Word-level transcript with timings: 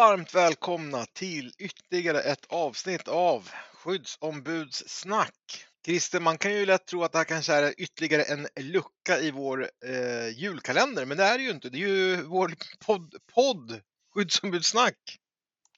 varmt 0.00 0.34
välkomna 0.34 1.06
till 1.06 1.52
ytterligare 1.58 2.20
ett 2.20 2.46
avsnitt 2.48 3.08
av 3.08 3.50
Skyddsombudssnack. 3.72 5.64
Christer, 5.84 6.20
man 6.20 6.38
kan 6.38 6.52
ju 6.52 6.66
lätt 6.66 6.86
tro 6.86 7.04
att 7.04 7.12
det 7.12 7.18
här 7.18 7.24
kanske 7.24 7.52
är 7.52 7.80
ytterligare 7.80 8.22
en 8.22 8.48
lucka 8.56 9.18
i 9.20 9.30
vår 9.30 9.70
eh, 9.86 10.28
julkalender, 10.28 11.06
men 11.06 11.16
det 11.16 11.24
är 11.24 11.38
det 11.38 11.44
ju 11.44 11.50
inte. 11.50 11.70
Det 11.70 11.78
är 11.78 11.88
ju 11.88 12.22
vår 12.22 12.54
podd, 12.86 13.14
podd 13.34 13.80
Skyddsombudssnack. 14.14 15.18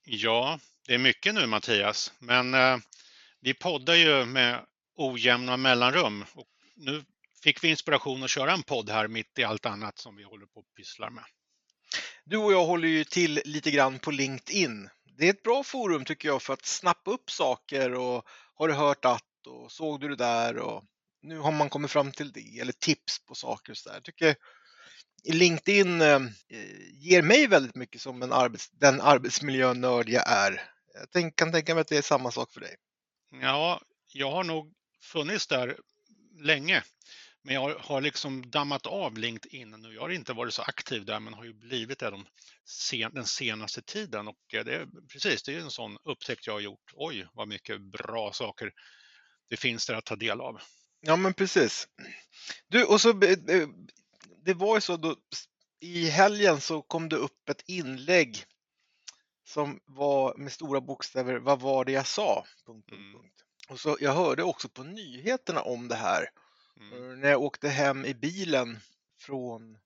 Ja, 0.05 0.61
det 0.87 0.95
är 0.95 0.99
mycket 0.99 1.35
nu 1.35 1.47
Mattias, 1.47 2.13
men 2.19 2.55
eh, 2.55 2.77
vi 3.41 3.55
poddar 3.55 3.95
ju 3.95 4.25
med 4.25 4.61
ojämna 4.97 5.57
mellanrum 5.57 6.25
och 6.35 6.49
nu 6.77 7.05
fick 7.43 7.65
vi 7.65 7.69
inspiration 7.69 8.23
att 8.23 8.31
köra 8.31 8.53
en 8.53 8.63
podd 8.63 8.91
här 8.91 9.09
mitt 9.09 9.39
i 9.39 9.45
allt 9.45 9.67
annat 9.67 9.99
som 9.99 10.17
vi 10.17 10.23
håller 10.23 10.47
på 10.47 10.61
att 10.61 10.75
pyssla 10.77 11.11
med. 11.11 11.25
Du 12.25 12.37
och 12.37 12.53
jag 12.53 12.67
håller 12.67 12.89
ju 12.89 13.05
till 13.05 13.43
lite 13.45 13.71
grann 13.71 13.99
på 13.99 14.11
LinkedIn. 14.11 14.89
Det 15.19 15.27
är 15.27 15.31
ett 15.31 15.43
bra 15.43 15.63
forum 15.63 16.05
tycker 16.05 16.29
jag 16.29 16.43
för 16.43 16.53
att 16.53 16.67
snappa 16.67 17.11
upp 17.11 17.31
saker 17.31 17.95
och 17.95 18.25
har 18.55 18.69
du 18.69 18.75
hört 18.75 19.05
att 19.05 19.47
och 19.47 19.73
såg 19.73 20.01
du 20.01 20.09
det 20.09 20.17
där 20.17 20.59
och 20.59 20.85
nu 21.23 21.39
har 21.39 21.53
man 21.53 21.71
kommit 21.71 21.91
fram 21.91 22.13
till 22.13 22.33
det 22.33 22.59
eller 22.61 22.73
tips 22.73 23.19
på 23.27 23.35
saker 23.35 23.73
och 23.73 23.77
så 23.77 23.89
där. 23.89 23.97
Jag 23.97 24.05
tycker 24.05 24.37
LinkedIn 25.25 26.01
eh, 26.01 26.21
ger 26.93 27.23
mig 27.23 27.47
väldigt 27.47 27.75
mycket 27.75 28.01
som 28.01 28.23
en 28.23 28.33
arbets, 28.33 28.71
den 28.71 29.01
arbetsmiljönörd 29.01 30.09
jag 30.09 30.29
är. 30.29 30.63
Jag 30.95 31.11
tänk, 31.11 31.37
kan 31.37 31.53
tänka 31.53 31.75
mig 31.75 31.81
att 31.81 31.89
det 31.89 31.97
är 31.97 32.03
samma 32.03 32.31
sak 32.31 32.53
för 32.53 32.61
dig. 32.61 32.77
Ja, 33.41 33.81
jag 34.13 34.31
har 34.31 34.45
nog 34.45 34.73
funnits 35.01 35.47
där 35.47 35.77
länge. 36.41 36.83
Men 37.45 37.55
jag 37.55 37.79
har 37.79 38.01
liksom 38.01 38.51
dammat 38.51 38.87
av 38.87 39.19
LinkedIn 39.19 39.71
nu. 39.71 39.95
Jag 39.95 40.03
har 40.03 40.11
inte 40.11 40.33
varit 40.33 40.55
så 40.55 40.63
aktiv 40.63 41.05
där 41.05 41.21
men 41.21 41.35
har 41.35 41.45
ju 41.45 41.53
blivit 41.53 41.99
det 41.99 42.11
de 42.11 42.27
sen, 42.65 43.15
den 43.15 43.27
senaste 43.27 43.83
tiden. 43.83 44.29
Och 44.29 44.39
det 44.51 44.75
är, 44.75 44.87
precis, 45.13 45.43
det 45.43 45.55
är 45.55 45.61
en 45.61 45.71
sån 45.71 45.97
upptäckt 46.05 46.47
jag 46.47 46.55
har 46.55 46.61
gjort. 46.61 46.93
Oj, 46.93 47.27
vad 47.33 47.49
mycket 47.49 47.81
bra 47.81 48.33
saker 48.33 48.73
det 49.51 49.57
finns 49.57 49.87
där 49.87 49.95
att 49.95 50.05
ta 50.05 50.17
del 50.17 50.41
av. 50.41 50.61
Ja, 51.01 51.17
men 51.17 51.35
precis. 51.35 51.89
Du, 52.69 52.85
och 52.85 53.01
så 53.01 53.11
eh, 53.11 53.69
det 54.45 54.55
var 54.55 54.77
ju 54.77 54.81
så 54.81 54.97
då 54.97 55.17
i 55.81 56.09
helgen 56.09 56.61
så 56.61 56.83
kom 56.83 57.09
det 57.09 57.17
upp 57.17 57.49
ett 57.49 57.63
inlägg 57.67 58.45
som 59.45 59.81
var 59.85 60.35
med 60.37 60.53
stora 60.53 60.81
bokstäver. 60.81 61.39
Vad 61.39 61.61
var 61.61 61.85
det 61.85 61.93
jag 61.93 62.07
sa? 62.07 62.45
Punkt, 62.67 62.89
punkt, 62.89 63.01
mm. 63.01 63.13
punkt. 63.13 63.45
Och 63.69 63.81
så 63.81 63.97
jag 64.01 64.15
hörde 64.15 64.43
också 64.43 64.69
på 64.69 64.83
nyheterna 64.83 65.63
om 65.63 65.89
det 65.89 65.95
här 65.95 66.29
Mm. 66.81 67.11
Eh, 67.11 67.17
när 67.19 67.31
jag 67.31 67.43
åkte 67.43 67.69
hem 67.69 68.05
i 68.05 68.15
bilen 68.15 68.79
från 69.19 69.79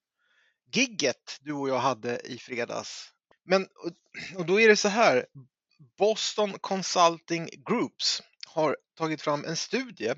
gigget 0.73 1.39
du 1.41 1.53
och 1.53 1.69
jag 1.69 1.78
hade 1.78 2.20
i 2.25 2.39
fredags. 2.39 3.12
Men 3.45 3.69
och 4.37 4.47
då 4.47 4.61
är 4.61 4.69
det 4.69 4.77
så 4.77 4.89
här. 4.89 5.27
Boston 5.98 6.59
Consulting 6.59 7.48
Groups 7.69 8.23
har 8.47 8.77
tagit 8.95 9.23
fram 9.23 9.45
en 9.45 9.56
studie 9.56 10.15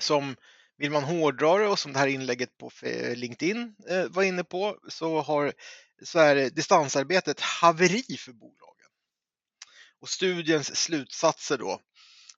som 0.00 0.36
vill 0.76 0.90
man 0.90 1.04
hårdra 1.04 1.58
det 1.58 1.66
och 1.66 1.78
som 1.78 1.92
det 1.92 1.98
här 1.98 2.06
inlägget 2.06 2.58
på 2.58 2.70
LinkedIn 3.14 3.76
eh, 3.88 4.04
var 4.04 4.22
inne 4.22 4.44
på 4.44 4.78
så, 4.88 5.20
har, 5.20 5.52
så 6.02 6.18
är 6.18 6.50
distansarbetet 6.50 7.40
haveri 7.40 8.16
för 8.18 8.32
bolagen. 8.32 8.90
Och 10.00 10.08
studiens 10.08 10.76
slutsatser 10.76 11.58
då 11.58 11.80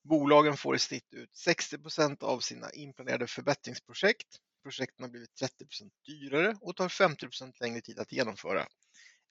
Bolagen 0.05 0.56
får 0.56 0.77
i 0.77 0.78
snitt 0.78 1.14
ut 1.14 1.30
60% 1.47 2.24
av 2.24 2.41
sina 2.41 2.70
inplanerade 2.70 3.27
förbättringsprojekt. 3.27 4.27
Projekten 4.62 5.05
har 5.05 5.11
blivit 5.11 5.41
30% 5.41 5.91
dyrare 6.06 6.56
och 6.61 6.77
tar 6.77 6.88
50% 6.88 7.52
längre 7.61 7.80
tid 7.80 7.98
att 7.98 8.12
genomföra. 8.12 8.66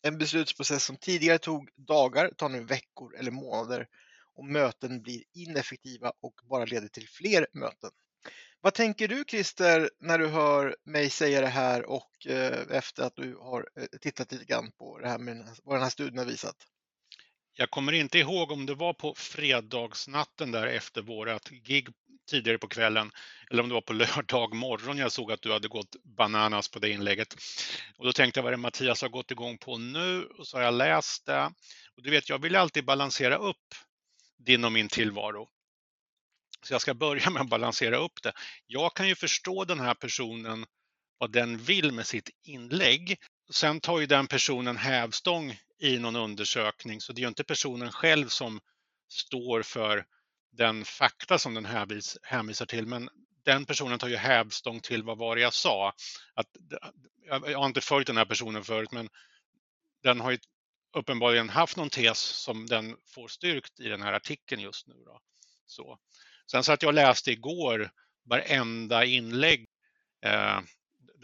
En 0.02 0.18
beslutsprocess 0.18 0.84
som 0.84 0.98
tidigare 0.98 1.38
tog 1.38 1.70
dagar 1.76 2.32
tar 2.38 2.50
nu 2.50 2.64
veckor 2.64 3.16
eller 3.18 3.32
månader 3.32 3.88
och 4.36 4.46
möten 4.46 5.02
blir 5.02 5.24
ineffektiva 5.34 6.12
och 6.22 6.34
bara 6.44 6.66
leder 6.66 6.88
till 6.88 7.10
fler 7.10 7.48
möten. 7.54 7.92
Vad 8.62 8.74
tänker 8.74 9.08
du 9.08 9.24
Christer 9.28 9.90
när 10.00 10.18
du 10.18 10.28
hör 10.28 10.76
mig 10.84 11.10
säga 11.10 11.42
det 11.42 11.48
här 11.48 11.86
och 11.86 12.28
eh, 12.28 12.66
efter 12.70 13.04
att 13.04 13.16
du 13.16 13.36
har 13.36 13.70
eh, 13.76 13.86
tittat 14.02 14.32
lite 14.32 14.46
grann 14.46 14.72
på 14.72 15.00
det 15.00 15.08
här 15.08 15.18
med 15.18 15.48
vad 15.64 15.76
den 15.76 15.84
här 15.84 15.90
studien 15.90 16.18
har 16.18 16.26
visat? 16.26 16.56
Jag 17.56 17.72
kommer 17.72 17.94
inte 17.94 18.20
ihåg 18.20 18.52
om 18.52 18.66
det 18.66 18.76
var 18.76 18.94
på 18.94 19.16
fredagsnatten 19.16 20.52
där 20.52 20.68
efter 20.68 21.02
vårat 21.02 21.50
gig 21.50 21.88
tidigare 22.30 22.58
på 22.58 22.68
kvällen 22.68 23.12
eller 23.52 23.64
om 23.64 23.70
det 23.70 23.74
var 23.74 23.82
på 23.82 23.94
lördag 24.18 24.54
morgon 24.56 24.98
jag 24.98 25.12
såg 25.12 25.32
att 25.32 25.42
du 25.42 25.52
hade 25.52 25.68
gått 25.68 25.96
bananas 26.04 26.70
på 26.70 26.80
det 26.80 26.90
inlägget. 26.90 27.36
Och 27.98 28.06
då 28.06 28.14
tänkte 28.14 28.38
jag 28.38 28.44
vad 28.44 28.54
det 28.54 28.58
Mattias 28.58 29.02
har 29.02 29.10
gått 29.10 29.32
igång 29.32 29.58
på 29.58 29.78
nu 29.78 30.26
och 30.26 30.48
så 30.48 30.58
har 30.58 30.64
jag 30.64 30.74
läst 30.74 31.26
det. 31.26 31.52
Och 31.96 32.04
du 32.04 32.10
vet, 32.10 32.30
jag 32.30 32.42
vill 32.42 32.56
alltid 32.56 32.86
balansera 32.86 33.36
upp 33.36 33.76
din 34.38 34.66
och 34.66 34.72
min 34.72 34.88
tillvaro. 34.88 35.50
Så 36.62 36.74
jag 36.74 36.82
ska 36.82 36.94
börja 36.94 37.30
med 37.30 37.42
att 37.42 37.50
balansera 37.50 37.98
upp 37.98 38.24
det. 38.24 38.34
Jag 38.68 38.96
kan 38.96 39.08
ju 39.08 39.16
förstå 39.16 39.66
den 39.66 39.80
här 39.80 39.94
personen 39.94 40.66
vad 41.18 41.32
den 41.32 41.58
vill 41.58 41.92
med 41.92 42.08
sitt 42.08 42.30
inlägg. 42.44 43.18
Sen 43.50 43.80
tar 43.80 44.00
ju 44.00 44.06
den 44.06 44.28
personen 44.28 44.78
hävstång 44.78 45.60
i 45.80 46.00
någon 46.00 46.16
undersökning, 46.16 47.02
så 47.02 47.14
det 47.14 47.20
är 47.20 47.24
ju 47.24 47.28
inte 47.28 47.44
personen 47.44 47.92
själv 47.92 48.28
som 48.28 48.60
står 49.10 49.62
för 49.62 50.06
den 50.52 50.86
fakta 50.86 51.40
som 51.40 51.54
den 51.54 51.66
hänvis, 51.66 52.18
hänvisar 52.22 52.66
till, 52.66 52.88
men 52.88 53.10
den 53.46 53.66
personen 53.66 54.00
tar 54.00 54.08
ju 54.08 54.16
hävstång 54.16 54.80
till 54.80 55.04
vad 55.04 55.18
var 55.18 55.36
det 55.36 55.42
jag 55.42 55.54
sa. 55.54 55.94
Att, 56.34 56.48
jag 57.26 57.60
har 57.60 57.66
inte 57.66 57.82
följt 57.82 58.08
den 58.08 58.18
här 58.18 58.26
personen 58.26 58.64
förut, 58.64 58.92
men 58.92 59.10
den 60.04 60.20
har 60.20 60.32
ju 60.32 60.38
uppenbarligen 60.94 61.50
haft 61.50 61.78
någon 61.78 61.90
tes 61.90 62.20
som 62.20 62.66
den 62.66 62.98
får 63.16 63.28
styrkt 63.28 63.80
i 63.80 63.90
den 63.90 64.02
här 64.02 64.14
artikeln 64.14 64.62
just 64.62 64.88
nu. 64.88 64.96
Då. 65.06 65.20
Så. 65.66 66.00
Sen 66.52 66.64
satt 66.64 66.84
jag 66.84 66.96
läste 66.96 67.32
igår 67.32 67.92
varenda 68.26 69.06
inlägg 69.06 69.68
eh, 70.26 70.60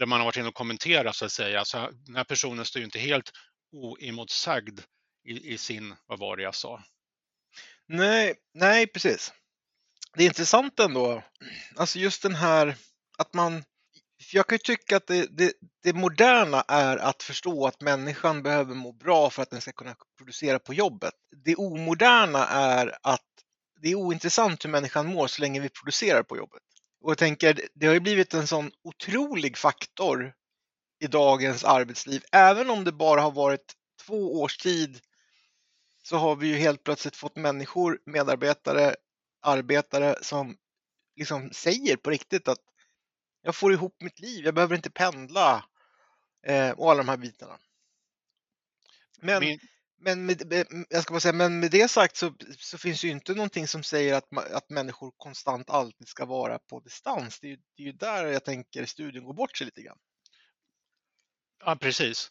där 0.00 0.06
man 0.06 0.20
har 0.20 0.24
varit 0.24 0.36
inne 0.36 0.48
och 0.48 0.54
kommenterat 0.54 1.16
så 1.16 1.24
att 1.24 1.32
säga. 1.32 1.64
Så 1.64 1.90
den 2.06 2.16
här 2.16 2.24
personen 2.24 2.64
står 2.64 2.80
ju 2.80 2.84
inte 2.84 2.98
helt 2.98 3.30
oemotsagd 3.72 4.80
i, 5.28 5.52
i 5.52 5.58
sin, 5.58 5.94
vad 6.06 6.18
var 6.18 6.36
det 6.36 6.42
jag 6.42 6.54
sa? 6.54 6.82
Nej, 7.88 8.34
nej 8.54 8.86
precis. 8.86 9.32
Det 10.16 10.22
är 10.22 10.26
intressant 10.26 10.80
ändå, 10.80 11.22
alltså 11.76 11.98
just 11.98 12.22
den 12.22 12.34
här 12.34 12.76
att 13.18 13.34
man 13.34 13.64
jag 14.32 14.46
kan 14.46 14.54
ju 14.54 14.58
tycka 14.58 14.96
att 14.96 15.06
det, 15.06 15.26
det, 15.38 15.52
det, 15.82 15.92
moderna 15.92 16.64
är 16.68 16.96
att 16.96 17.22
förstå 17.22 17.66
att 17.66 17.80
människan 17.80 18.42
behöver 18.42 18.74
må 18.74 18.92
bra 18.92 19.30
för 19.30 19.42
att 19.42 19.50
den 19.50 19.60
ska 19.60 19.72
kunna 19.72 19.94
producera 20.18 20.58
på 20.58 20.74
jobbet. 20.74 21.14
Det 21.44 21.56
omoderna 21.56 22.46
är 22.46 22.98
att 23.02 23.26
det 23.82 23.88
är 23.88 23.94
ointressant 23.94 24.64
hur 24.64 24.70
människan 24.70 25.06
mår 25.06 25.26
så 25.26 25.42
länge 25.42 25.60
vi 25.60 25.68
producerar 25.68 26.22
på 26.22 26.36
jobbet. 26.36 26.62
Och 27.00 27.10
jag 27.10 27.18
tänker, 27.18 27.60
det 27.74 27.86
har 27.86 27.94
ju 27.94 28.00
blivit 28.00 28.34
en 28.34 28.46
sån 28.46 28.70
otrolig 28.82 29.56
faktor 29.56 30.34
i 31.00 31.06
dagens 31.06 31.64
arbetsliv. 31.64 32.24
Även 32.32 32.70
om 32.70 32.84
det 32.84 32.92
bara 32.92 33.20
har 33.20 33.30
varit 33.30 33.74
två 34.06 34.40
års 34.40 34.56
tid 34.56 35.00
så 36.02 36.16
har 36.16 36.36
vi 36.36 36.46
ju 36.46 36.54
helt 36.54 36.84
plötsligt 36.84 37.16
fått 37.16 37.36
människor, 37.36 38.00
medarbetare, 38.06 38.94
arbetare 39.40 40.16
som 40.22 40.56
liksom 41.16 41.50
säger 41.52 41.96
på 41.96 42.10
riktigt 42.10 42.48
att 42.48 42.58
jag 43.42 43.56
får 43.56 43.72
ihop 43.72 43.96
mitt 44.00 44.20
liv, 44.20 44.44
jag 44.44 44.54
behöver 44.54 44.76
inte 44.76 44.90
pendla 44.90 45.64
eh, 46.46 46.70
och 46.70 46.90
alla 46.90 47.02
de 47.02 47.08
här 47.08 47.16
bitarna. 47.16 47.58
Men, 49.20 49.40
Min 49.40 49.58
men, 50.00 50.26
med, 50.26 50.66
jag 50.90 51.02
ska 51.02 51.12
bara 51.12 51.20
säga, 51.20 51.32
men 51.32 51.60
med 51.60 51.70
det 51.70 51.90
sagt 51.90 52.16
så, 52.16 52.34
så 52.58 52.78
finns 52.78 53.04
ju 53.04 53.08
inte 53.08 53.34
någonting 53.34 53.68
som 53.68 53.82
säger 53.82 54.14
att, 54.14 54.52
att 54.52 54.70
människor 54.70 55.12
konstant 55.16 55.70
alltid 55.70 56.08
ska 56.08 56.24
vara 56.24 56.58
på 56.58 56.80
distans. 56.80 57.40
Det 57.40 57.46
är, 57.46 57.50
ju, 57.50 57.56
det 57.76 57.82
är 57.82 57.86
ju 57.86 57.92
där 57.92 58.26
jag 58.26 58.44
tänker 58.44 58.84
studien 58.84 59.24
går 59.24 59.34
bort 59.34 59.56
sig 59.56 59.64
lite 59.64 59.82
grann. 59.82 59.98
Ja, 61.64 61.76
precis. 61.76 62.30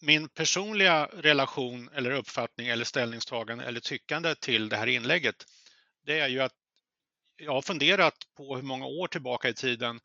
Min 0.00 0.28
personliga 0.28 1.06
relation 1.06 1.88
eller 1.94 2.10
uppfattning 2.10 2.68
eller 2.68 2.84
ställningstagande 2.84 3.64
eller 3.64 3.80
tyckande 3.80 4.34
till 4.34 4.68
det 4.68 4.76
här 4.76 4.86
inlägget, 4.86 5.44
det 6.06 6.20
är 6.20 6.28
ju 6.28 6.40
att 6.40 6.54
jag 7.36 7.52
har 7.52 7.62
funderat 7.62 8.14
på 8.36 8.56
hur 8.56 8.62
många 8.62 8.86
år 8.86 9.08
tillbaka 9.08 9.48
i 9.48 9.54
tiden 9.54 10.00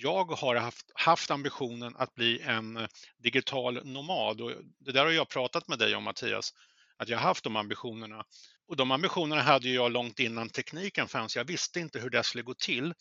jag 0.00 0.24
har 0.24 0.56
haft, 0.56 0.90
haft 0.94 1.30
ambitionen 1.30 1.96
att 1.96 2.14
bli 2.14 2.40
en 2.40 2.76
eh, 2.76 2.86
digital 3.22 3.86
nomad. 3.86 4.40
Och 4.40 4.52
det 4.78 4.92
där 4.92 5.04
har 5.04 5.12
jag 5.12 5.28
pratat 5.28 5.68
med 5.68 5.78
dig 5.78 5.94
om 5.94 6.04
Mattias, 6.04 6.54
att 6.96 7.08
jag 7.08 7.18
har 7.18 7.28
haft 7.28 7.44
de 7.44 7.56
ambitionerna. 7.56 8.24
Och 8.68 8.76
de 8.76 8.90
ambitionerna 8.90 9.42
hade 9.42 9.68
jag 9.68 9.92
långt 9.92 10.20
innan 10.20 10.48
tekniken 10.48 11.08
fanns. 11.08 11.36
Jag 11.36 11.44
visste 11.44 11.80
inte 11.80 12.00
hur 12.00 12.10
det 12.10 12.22
skulle 12.22 12.42
gå 12.42 12.54
till. 12.54 12.94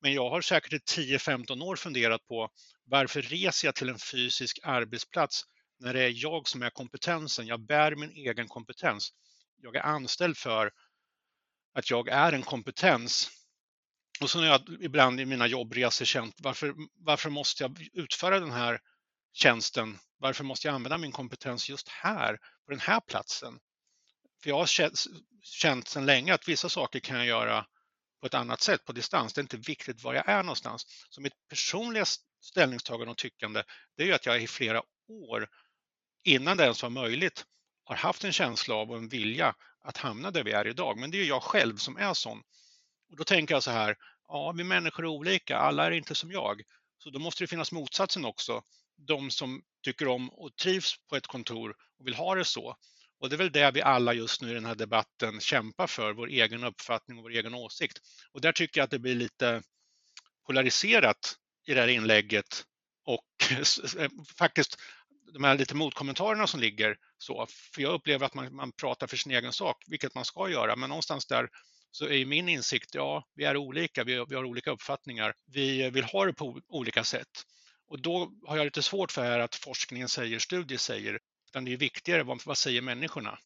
Men 0.00 0.12
jag 0.12 0.30
har 0.30 0.40
säkert 0.40 0.72
i 0.72 1.16
10-15 1.16 1.62
år 1.62 1.76
funderat 1.76 2.26
på 2.26 2.48
varför 2.84 3.22
reser 3.22 3.68
jag 3.68 3.74
till 3.74 3.88
en 3.88 3.98
fysisk 3.98 4.58
arbetsplats 4.62 5.42
när 5.80 5.94
det 5.94 6.02
är 6.02 6.12
jag 6.14 6.48
som 6.48 6.62
är 6.62 6.70
kompetensen? 6.70 7.46
Jag 7.46 7.66
bär 7.66 7.96
min 7.96 8.10
egen 8.10 8.48
kompetens. 8.48 9.10
Jag 9.62 9.76
är 9.76 9.82
anställd 9.82 10.36
för 10.36 10.70
att 11.74 11.90
jag 11.90 12.08
är 12.08 12.32
en 12.32 12.42
kompetens. 12.42 13.30
Och 14.20 14.30
så 14.30 14.38
har 14.38 14.46
jag 14.46 14.62
ibland 14.80 15.20
i 15.20 15.26
mina 15.26 15.46
jobbresor 15.46 16.04
känt 16.04 16.34
varför, 16.38 16.74
varför 16.98 17.30
måste 17.30 17.64
jag 17.64 17.88
utföra 17.92 18.40
den 18.40 18.52
här 18.52 18.80
tjänsten? 19.32 19.98
Varför 20.18 20.44
måste 20.44 20.68
jag 20.68 20.74
använda 20.74 20.98
min 20.98 21.12
kompetens 21.12 21.68
just 21.68 21.88
här, 21.88 22.36
på 22.36 22.70
den 22.70 22.80
här 22.80 23.00
platsen? 23.00 23.58
För 24.42 24.50
jag 24.50 24.58
har 24.58 24.66
känt, 25.42 25.88
sedan 25.88 26.06
länge 26.06 26.34
att 26.34 26.48
vissa 26.48 26.68
saker 26.68 27.00
kan 27.00 27.16
jag 27.16 27.26
göra 27.26 27.66
på 28.20 28.26
ett 28.26 28.34
annat 28.34 28.60
sätt 28.60 28.84
på 28.84 28.92
distans. 28.92 29.32
Det 29.32 29.38
är 29.38 29.42
inte 29.42 29.56
viktigt 29.56 30.02
var 30.02 30.14
jag 30.14 30.28
är 30.28 30.42
någonstans. 30.42 30.86
Så 31.10 31.20
mitt 31.20 31.48
personliga 31.48 32.04
ställningstagande 32.40 33.10
och 33.10 33.16
tyckande, 33.16 33.62
det 33.96 34.02
är 34.02 34.06
ju 34.06 34.12
att 34.12 34.26
jag 34.26 34.42
i 34.42 34.46
flera 34.46 34.82
år, 35.08 35.48
innan 36.24 36.56
det 36.56 36.62
ens 36.64 36.82
var 36.82 36.90
möjligt, 36.90 37.44
har 37.84 37.96
haft 37.96 38.24
en 38.24 38.32
känsla 38.32 38.74
av 38.74 38.90
och 38.90 38.96
en 38.96 39.08
vilja 39.08 39.54
att 39.84 39.96
hamna 39.96 40.30
där 40.30 40.44
vi 40.44 40.52
är 40.52 40.66
idag. 40.66 40.98
Men 40.98 41.10
det 41.10 41.18
är 41.18 41.24
jag 41.24 41.42
själv 41.42 41.76
som 41.76 41.96
är 41.96 42.14
sån. 42.14 42.42
Och 43.14 43.18
då 43.18 43.24
tänker 43.24 43.54
jag 43.54 43.62
så 43.62 43.70
här, 43.70 43.96
ja, 44.28 44.52
vi 44.56 44.64
människor 44.64 45.02
är 45.04 45.08
olika, 45.08 45.56
alla 45.56 45.86
är 45.86 45.90
inte 45.90 46.14
som 46.14 46.32
jag. 46.32 46.62
Så 46.98 47.10
då 47.10 47.18
måste 47.18 47.44
det 47.44 47.48
finnas 47.48 47.72
motsatsen 47.72 48.24
också. 48.24 48.62
De 48.96 49.30
som 49.30 49.62
tycker 49.84 50.08
om 50.08 50.30
och 50.30 50.56
trivs 50.56 50.94
på 51.08 51.16
ett 51.16 51.26
kontor 51.26 51.76
och 51.98 52.06
vill 52.06 52.14
ha 52.14 52.34
det 52.34 52.44
så. 52.44 52.76
Och 53.20 53.28
det 53.28 53.36
är 53.36 53.38
väl 53.38 53.52
det 53.52 53.70
vi 53.70 53.82
alla 53.82 54.12
just 54.12 54.42
nu 54.42 54.50
i 54.50 54.54
den 54.54 54.64
här 54.64 54.74
debatten 54.74 55.40
kämpar 55.40 55.86
för, 55.86 56.12
vår 56.12 56.28
egen 56.28 56.64
uppfattning 56.64 57.18
och 57.18 57.24
vår 57.24 57.30
egen 57.30 57.54
åsikt. 57.54 57.98
Och 58.32 58.40
där 58.40 58.52
tycker 58.52 58.80
jag 58.80 58.84
att 58.84 58.90
det 58.90 58.98
blir 58.98 59.14
lite 59.14 59.62
polariserat 60.46 61.36
i 61.66 61.74
det 61.74 61.80
här 61.80 61.88
inlägget 61.88 62.64
och 63.04 63.50
eh, 63.98 64.08
faktiskt 64.38 64.78
de 65.32 65.44
här 65.44 65.58
lite 65.58 65.74
motkommentarerna 65.74 66.46
som 66.46 66.60
ligger 66.60 66.96
så. 67.18 67.46
För 67.74 67.82
jag 67.82 67.94
upplever 67.94 68.26
att 68.26 68.34
man, 68.34 68.56
man 68.56 68.72
pratar 68.72 69.06
för 69.06 69.16
sin 69.16 69.32
egen 69.32 69.52
sak, 69.52 69.84
vilket 69.86 70.14
man 70.14 70.24
ska 70.24 70.48
göra, 70.48 70.76
men 70.76 70.88
någonstans 70.88 71.26
där 71.26 71.48
så 71.94 72.08
är 72.08 72.26
min 72.26 72.48
insikt, 72.48 72.94
ja, 72.94 73.24
vi 73.34 73.44
är 73.44 73.56
olika, 73.56 74.04
vi, 74.04 74.24
vi 74.28 74.34
har 74.34 74.44
olika 74.44 74.70
uppfattningar, 74.70 75.34
vi 75.46 75.90
vill 75.90 76.04
ha 76.04 76.24
det 76.24 76.32
på 76.32 76.60
olika 76.68 77.04
sätt. 77.04 77.28
Och 77.88 78.02
då 78.02 78.32
har 78.46 78.56
jag 78.56 78.64
lite 78.64 78.82
svårt 78.82 79.12
för 79.12 79.24
här 79.24 79.38
att 79.38 79.54
forskningen 79.54 80.08
säger, 80.08 80.38
studier 80.38 80.78
säger, 80.78 81.18
utan 81.50 81.64
det 81.64 81.72
är 81.72 81.76
viktigare, 81.76 82.22
vad, 82.22 82.40
vad 82.46 82.58
säger 82.58 82.82
människorna? 82.82 83.38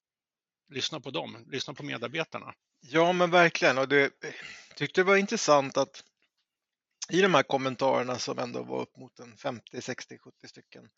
Lyssna 0.70 1.00
på 1.00 1.10
dem, 1.10 1.44
lyssna 1.46 1.74
på 1.74 1.82
medarbetarna. 1.82 2.54
Ja, 2.80 3.12
men 3.12 3.30
verkligen. 3.30 3.78
Och 3.78 3.88
det 3.88 4.12
tyckte 4.76 5.00
det 5.00 5.04
var 5.04 5.16
intressant 5.16 5.76
att 5.76 6.04
i 7.10 7.20
de 7.20 7.34
här 7.34 7.42
kommentarerna 7.42 8.18
som 8.18 8.38
ändå 8.38 8.62
var 8.62 8.80
upp 8.80 8.96
mot 8.96 9.18
en 9.18 9.36
50, 9.36 9.82
60, 9.82 10.18
70 10.18 10.48
stycken 10.48 10.88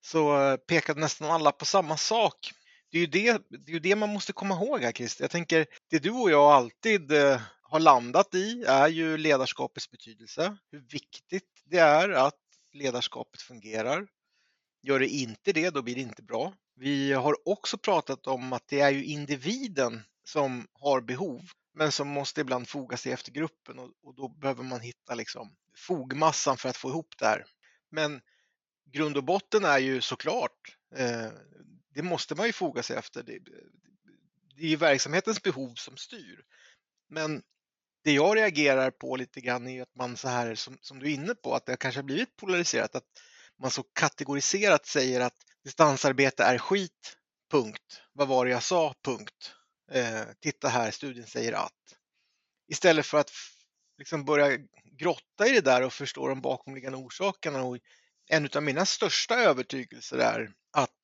så 0.00 0.42
eh, 0.42 0.56
pekade 0.56 1.00
nästan 1.00 1.30
alla 1.30 1.52
på 1.52 1.64
samma 1.64 1.96
sak. 1.96 2.50
Det 2.94 2.98
är 2.98 3.00
ju 3.00 3.06
det, 3.06 3.42
det, 3.48 3.70
är 3.70 3.72
ju 3.72 3.78
det 3.78 3.96
man 3.96 4.08
måste 4.08 4.32
komma 4.32 4.54
ihåg 4.54 4.80
här 4.80 4.92
Christer. 4.92 5.24
Jag 5.24 5.30
tänker, 5.30 5.66
det 5.90 5.98
du 5.98 6.10
och 6.10 6.30
jag 6.30 6.52
alltid 6.52 7.12
eh, 7.12 7.40
har 7.62 7.80
landat 7.80 8.34
i 8.34 8.64
är 8.66 8.88
ju 8.88 9.16
ledarskapets 9.16 9.90
betydelse. 9.90 10.56
Hur 10.70 10.80
viktigt 10.80 11.62
det 11.64 11.78
är 11.78 12.08
att 12.08 12.40
ledarskapet 12.72 13.42
fungerar. 13.42 14.06
Gör 14.82 14.98
det 14.98 15.08
inte 15.08 15.52
det, 15.52 15.70
då 15.70 15.82
blir 15.82 15.94
det 15.94 16.00
inte 16.00 16.22
bra. 16.22 16.52
Vi 16.76 17.12
har 17.12 17.48
också 17.48 17.78
pratat 17.78 18.26
om 18.26 18.52
att 18.52 18.68
det 18.68 18.80
är 18.80 18.90
ju 18.90 19.04
individen 19.04 20.02
som 20.24 20.66
har 20.72 21.00
behov, 21.00 21.42
men 21.72 21.92
som 21.92 22.08
måste 22.08 22.40
ibland 22.40 22.68
foga 22.68 22.96
sig 22.96 23.12
efter 23.12 23.32
gruppen 23.32 23.78
och, 23.78 23.90
och 24.02 24.14
då 24.14 24.28
behöver 24.28 24.62
man 24.62 24.80
hitta 24.80 25.14
liksom 25.14 25.56
fogmassan 25.76 26.56
för 26.56 26.68
att 26.68 26.76
få 26.76 26.88
ihop 26.88 27.14
det 27.18 27.26
här. 27.26 27.44
Men 27.90 28.20
grund 28.92 29.16
och 29.16 29.24
botten 29.24 29.64
är 29.64 29.78
ju 29.78 30.00
såklart, 30.00 30.76
eh, 30.96 31.30
det 31.94 32.02
måste 32.02 32.34
man 32.34 32.46
ju 32.46 32.52
foga 32.52 32.82
sig 32.82 32.96
efter. 32.96 33.22
Det, 33.22 33.38
det 34.56 34.64
är 34.64 34.68
ju 34.68 34.76
verksamhetens 34.76 35.42
behov 35.42 35.74
som 35.74 35.96
styr. 35.96 36.44
Men 37.08 37.42
det 38.04 38.12
jag 38.12 38.36
reagerar 38.36 38.90
på 38.90 39.16
lite 39.16 39.40
grann 39.40 39.68
är 39.68 39.82
att 39.82 39.94
man 39.94 40.16
så 40.16 40.28
här 40.28 40.54
som, 40.54 40.78
som 40.80 40.98
du 40.98 41.06
är 41.06 41.14
inne 41.14 41.34
på, 41.34 41.54
att 41.54 41.66
det 41.66 41.76
kanske 41.76 41.98
har 41.98 42.04
blivit 42.04 42.36
polariserat, 42.36 42.94
att 42.94 43.04
man 43.58 43.70
så 43.70 43.82
kategoriserat 43.82 44.86
säger 44.86 45.20
att 45.20 45.36
distansarbete 45.64 46.44
är 46.44 46.58
skit, 46.58 47.16
punkt. 47.50 48.02
Vad 48.12 48.28
var 48.28 48.44
det 48.44 48.50
jag 48.50 48.62
sa, 48.62 48.94
punkt. 49.04 49.54
Eh, 49.90 50.22
titta 50.40 50.68
här, 50.68 50.90
studien 50.90 51.26
säger 51.26 51.52
att. 51.52 51.96
Istället 52.68 53.06
för 53.06 53.18
att 53.18 53.30
liksom 53.98 54.24
börja 54.24 54.58
grotta 54.84 55.46
i 55.46 55.52
det 55.52 55.60
där 55.60 55.82
och 55.82 55.92
förstå 55.92 56.28
de 56.28 56.40
bakomliggande 56.40 56.98
orsakerna. 56.98 57.62
Och 57.62 57.78
en 58.28 58.48
av 58.56 58.62
mina 58.62 58.86
största 58.86 59.34
övertygelser 59.34 60.18
är 60.18 60.52
att 60.72 61.03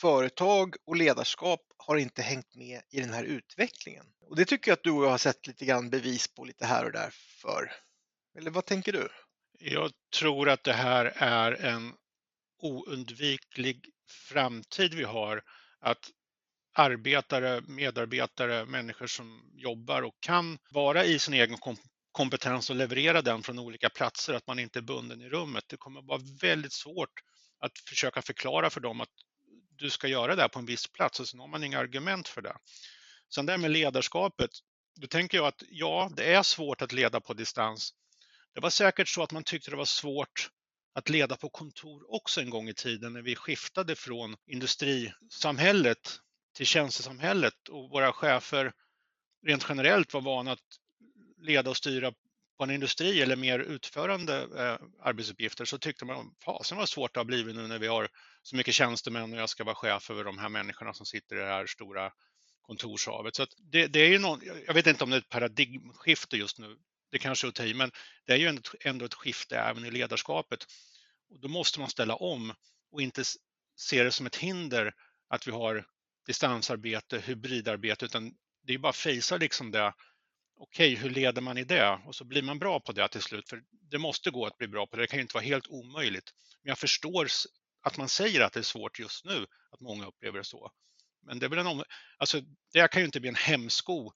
företag 0.00 0.74
och 0.86 0.96
ledarskap 0.96 1.60
har 1.76 1.96
inte 1.96 2.22
hängt 2.22 2.54
med 2.54 2.82
i 2.90 3.00
den 3.00 3.12
här 3.12 3.24
utvecklingen. 3.24 4.06
Och 4.20 4.36
det 4.36 4.44
tycker 4.44 4.70
jag 4.70 4.76
att 4.76 4.84
du 4.84 4.90
och 4.90 5.04
jag 5.04 5.10
har 5.10 5.18
sett 5.18 5.46
lite 5.46 5.64
grann 5.64 5.90
bevis 5.90 6.34
på 6.34 6.44
lite 6.44 6.66
här 6.66 6.84
och 6.84 6.92
där 6.92 7.10
för. 7.42 7.72
Eller 8.38 8.50
vad 8.50 8.64
tänker 8.64 8.92
du? 8.92 9.08
Jag 9.58 9.90
tror 10.18 10.48
att 10.48 10.64
det 10.64 10.72
här 10.72 11.12
är 11.16 11.52
en 11.52 11.92
oundviklig 12.62 13.90
framtid 14.28 14.94
vi 14.94 15.04
har. 15.04 15.42
Att 15.80 16.10
arbetare, 16.72 17.60
medarbetare, 17.68 18.66
människor 18.66 19.06
som 19.06 19.50
jobbar 19.54 20.02
och 20.02 20.20
kan 20.20 20.58
vara 20.70 21.04
i 21.04 21.18
sin 21.18 21.34
egen 21.34 21.58
kompetens 22.12 22.70
och 22.70 22.76
leverera 22.76 23.22
den 23.22 23.42
från 23.42 23.58
olika 23.58 23.90
platser, 23.90 24.34
att 24.34 24.46
man 24.46 24.58
inte 24.58 24.78
är 24.78 24.82
bunden 24.82 25.22
i 25.22 25.28
rummet. 25.28 25.64
Det 25.68 25.76
kommer 25.76 26.00
att 26.00 26.06
vara 26.06 26.22
väldigt 26.40 26.72
svårt 26.72 27.12
att 27.58 27.78
försöka 27.88 28.22
förklara 28.22 28.70
för 28.70 28.80
dem 28.80 29.00
att 29.00 29.08
du 29.78 29.90
ska 29.90 30.08
göra 30.08 30.36
det 30.36 30.42
här 30.42 30.48
på 30.48 30.58
en 30.58 30.66
viss 30.66 30.86
plats 30.86 31.20
och 31.20 31.28
sen 31.28 31.40
har 31.40 31.48
man 31.48 31.64
inga 31.64 31.78
argument 31.78 32.28
för 32.28 32.42
det. 32.42 32.56
Sen 33.34 33.46
det 33.46 33.52
här 33.52 33.58
med 33.58 33.70
ledarskapet, 33.70 34.50
då 35.00 35.06
tänker 35.06 35.38
jag 35.38 35.46
att 35.46 35.62
ja, 35.68 36.10
det 36.16 36.34
är 36.34 36.42
svårt 36.42 36.82
att 36.82 36.92
leda 36.92 37.20
på 37.20 37.34
distans. 37.34 37.94
Det 38.54 38.60
var 38.60 38.70
säkert 38.70 39.08
så 39.08 39.22
att 39.22 39.32
man 39.32 39.44
tyckte 39.44 39.70
det 39.70 39.76
var 39.76 39.84
svårt 39.84 40.50
att 40.94 41.08
leda 41.08 41.36
på 41.36 41.48
kontor 41.48 42.14
också 42.14 42.40
en 42.40 42.50
gång 42.50 42.68
i 42.68 42.74
tiden 42.74 43.12
när 43.12 43.22
vi 43.22 43.36
skiftade 43.36 43.96
från 43.96 44.36
industrisamhället 44.46 46.20
till 46.56 46.66
tjänstesamhället 46.66 47.68
och 47.68 47.90
våra 47.90 48.12
chefer 48.12 48.72
rent 49.46 49.66
generellt 49.68 50.14
var 50.14 50.20
vana 50.20 50.52
att 50.52 50.78
leda 51.38 51.70
och 51.70 51.76
styra 51.76 52.12
på 52.58 52.64
en 52.64 52.70
industri 52.70 53.22
eller 53.22 53.36
mer 53.36 53.58
utförande 53.58 54.42
eh, 54.42 54.86
arbetsuppgifter 55.02 55.64
så 55.64 55.78
tyckte 55.78 56.04
man 56.04 56.34
fasen 56.44 56.78
vad 56.78 56.88
svårt 56.88 57.14
det 57.14 57.20
har 57.20 57.24
blivit 57.24 57.56
nu 57.56 57.66
när 57.66 57.78
vi 57.78 57.86
har 57.86 58.08
så 58.42 58.56
mycket 58.56 58.74
tjänstemän 58.74 59.32
och 59.32 59.38
jag 59.38 59.48
ska 59.48 59.64
vara 59.64 59.74
chef 59.74 60.10
över 60.10 60.24
de 60.24 60.38
här 60.38 60.48
människorna 60.48 60.94
som 60.94 61.06
sitter 61.06 61.36
i 61.36 61.38
det 61.38 61.46
här 61.46 61.66
stora 61.66 62.12
kontorshavet. 62.62 63.36
Så 63.36 63.46
det, 63.58 63.86
det, 63.86 64.00
är 64.00 64.08
ju 64.08 64.18
någon, 64.18 64.40
jag 64.66 64.74
vet 64.74 64.86
inte 64.86 65.04
om 65.04 65.10
det 65.10 65.16
är 65.16 65.20
ett 65.20 65.28
paradigmskifte 65.28 66.36
just 66.36 66.58
nu, 66.58 66.76
det 67.10 67.18
kanske 67.18 67.46
är 67.46 67.48
att 67.48 67.54
ta 67.54 67.64
i, 67.64 67.74
men 67.74 67.90
det 68.26 68.32
är 68.32 68.36
ju 68.36 68.60
ändå 68.80 69.04
ett 69.04 69.14
skifte 69.14 69.58
även 69.58 69.84
i 69.84 69.90
ledarskapet. 69.90 70.66
Och 71.30 71.40
då 71.40 71.48
måste 71.48 71.80
man 71.80 71.90
ställa 71.90 72.14
om 72.14 72.54
och 72.92 73.02
inte 73.02 73.24
se 73.76 74.02
det 74.02 74.12
som 74.12 74.26
ett 74.26 74.36
hinder 74.36 74.94
att 75.28 75.48
vi 75.48 75.52
har 75.52 75.86
distansarbete, 76.26 77.18
hybridarbete, 77.18 78.04
utan 78.04 78.32
det 78.62 78.74
är 78.74 78.78
bara 78.78 78.90
att 78.90 78.96
fejsa 78.96 79.36
liksom 79.36 79.70
det 79.70 79.92
okej, 80.58 80.92
okay, 80.92 81.02
hur 81.02 81.10
leder 81.10 81.42
man 81.42 81.58
i 81.58 81.64
det? 81.64 82.00
Och 82.06 82.14
så 82.14 82.24
blir 82.24 82.42
man 82.42 82.58
bra 82.58 82.80
på 82.80 82.92
det 82.92 83.08
till 83.08 83.22
slut, 83.22 83.48
för 83.48 83.62
det 83.90 83.98
måste 83.98 84.30
gå 84.30 84.46
att 84.46 84.58
bli 84.58 84.68
bra 84.68 84.86
på 84.86 84.96
det. 84.96 85.02
Det 85.02 85.06
kan 85.06 85.18
ju 85.18 85.22
inte 85.22 85.34
vara 85.34 85.44
helt 85.44 85.68
omöjligt. 85.68 86.30
Men 86.62 86.68
jag 86.68 86.78
förstår 86.78 87.28
att 87.82 87.96
man 87.96 88.08
säger 88.08 88.40
att 88.40 88.52
det 88.52 88.60
är 88.60 88.64
svårt 88.64 88.98
just 88.98 89.24
nu, 89.24 89.46
att 89.70 89.80
många 89.80 90.06
upplever 90.06 90.38
det 90.38 90.44
så. 90.44 90.70
Men 91.26 91.38
det, 91.38 91.46
är 91.46 91.50
väl 91.50 91.58
en 91.58 91.66
om... 91.66 91.84
alltså, 92.18 92.40
det 92.72 92.90
kan 92.90 93.02
ju 93.02 93.06
inte 93.06 93.20
bli 93.20 93.28
en 93.28 93.34
hämsko 93.34 94.12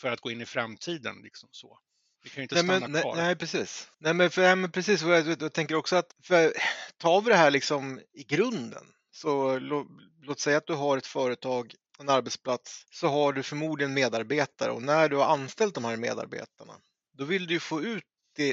för 0.00 0.08
att 0.08 0.20
gå 0.20 0.30
in 0.30 0.40
i 0.40 0.46
framtiden. 0.46 1.20
Liksom 1.22 1.48
så. 1.52 1.78
Vi 2.22 2.30
kan 2.30 2.36
ju 2.36 2.42
inte 2.42 2.54
nej, 2.54 2.64
stanna 2.64 2.88
men, 2.88 3.02
kvar. 3.02 3.16
Nej, 3.16 3.36
precis. 3.36 3.90
Nej, 3.98 4.14
men, 4.14 4.30
för, 4.30 4.42
nej, 4.42 4.56
men 4.56 4.70
precis. 4.70 5.02
Jag, 5.02 5.42
jag 5.42 5.52
tänker 5.52 5.74
också 5.74 5.96
att 5.96 6.16
för, 6.22 6.52
tar 6.96 7.20
vi 7.20 7.30
det 7.30 7.36
här 7.36 7.50
liksom 7.50 8.00
i 8.12 8.24
grunden, 8.24 8.84
så 9.10 9.58
lå, 9.58 9.86
låt 10.22 10.40
säga 10.40 10.56
att 10.56 10.66
du 10.66 10.74
har 10.74 10.98
ett 10.98 11.06
företag 11.06 11.74
en 12.02 12.08
arbetsplats 12.08 12.86
så 12.90 13.08
har 13.08 13.32
du 13.32 13.42
förmodligen 13.42 13.94
medarbetare 13.94 14.70
och 14.70 14.82
när 14.82 15.08
du 15.08 15.16
har 15.16 15.24
anställt 15.24 15.74
de 15.74 15.84
här 15.84 15.96
medarbetarna 15.96 16.74
då 17.12 17.24
vill 17.24 17.46
du 17.46 17.60
få 17.60 17.82
ut 17.82 18.04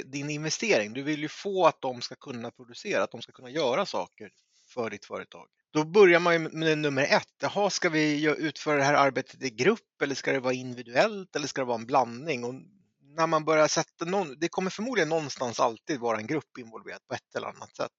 din 0.06 0.30
investering. 0.30 0.94
Du 0.94 1.04
vill 1.04 1.20
ju 1.20 1.28
få 1.28 1.66
att 1.66 1.82
de 1.82 2.02
ska 2.02 2.16
kunna 2.16 2.52
producera, 2.52 3.04
att 3.04 3.12
de 3.12 3.22
ska 3.22 3.32
kunna 3.32 3.50
göra 3.50 3.86
saker 3.86 4.30
för 4.74 4.90
ditt 4.90 5.06
företag. 5.06 5.48
Då 5.74 5.84
börjar 5.84 6.20
man 6.20 6.34
ju 6.34 6.40
med 6.40 6.78
nummer 6.78 7.04
ett. 7.04 7.34
Jaha, 7.42 7.70
ska 7.70 7.90
vi 7.90 8.36
utföra 8.38 8.78
det 8.78 8.84
här 8.84 8.94
arbetet 8.94 9.44
i 9.44 9.50
grupp 9.50 10.02
eller 10.04 10.16
ska 10.16 10.32
det 10.32 10.40
vara 10.40 10.54
individuellt 10.54 11.36
eller 11.36 11.48
ska 11.48 11.62
det 11.62 11.66
vara 11.66 11.80
en 11.80 11.86
blandning? 11.86 12.44
Och 12.44 12.54
när 13.02 13.28
man 13.28 13.46
börjar 13.46 13.68
sätta 13.68 14.06
någon, 14.06 14.40
det 14.40 14.50
kommer 14.50 14.70
förmodligen 14.70 15.10
någonstans 15.10 15.60
alltid 15.60 16.00
vara 16.00 16.18
en 16.18 16.28
grupp 16.28 16.58
involverad 16.60 17.08
på 17.08 17.14
ett 17.14 17.36
eller 17.36 17.48
annat 17.48 17.76
sätt. 17.76 17.92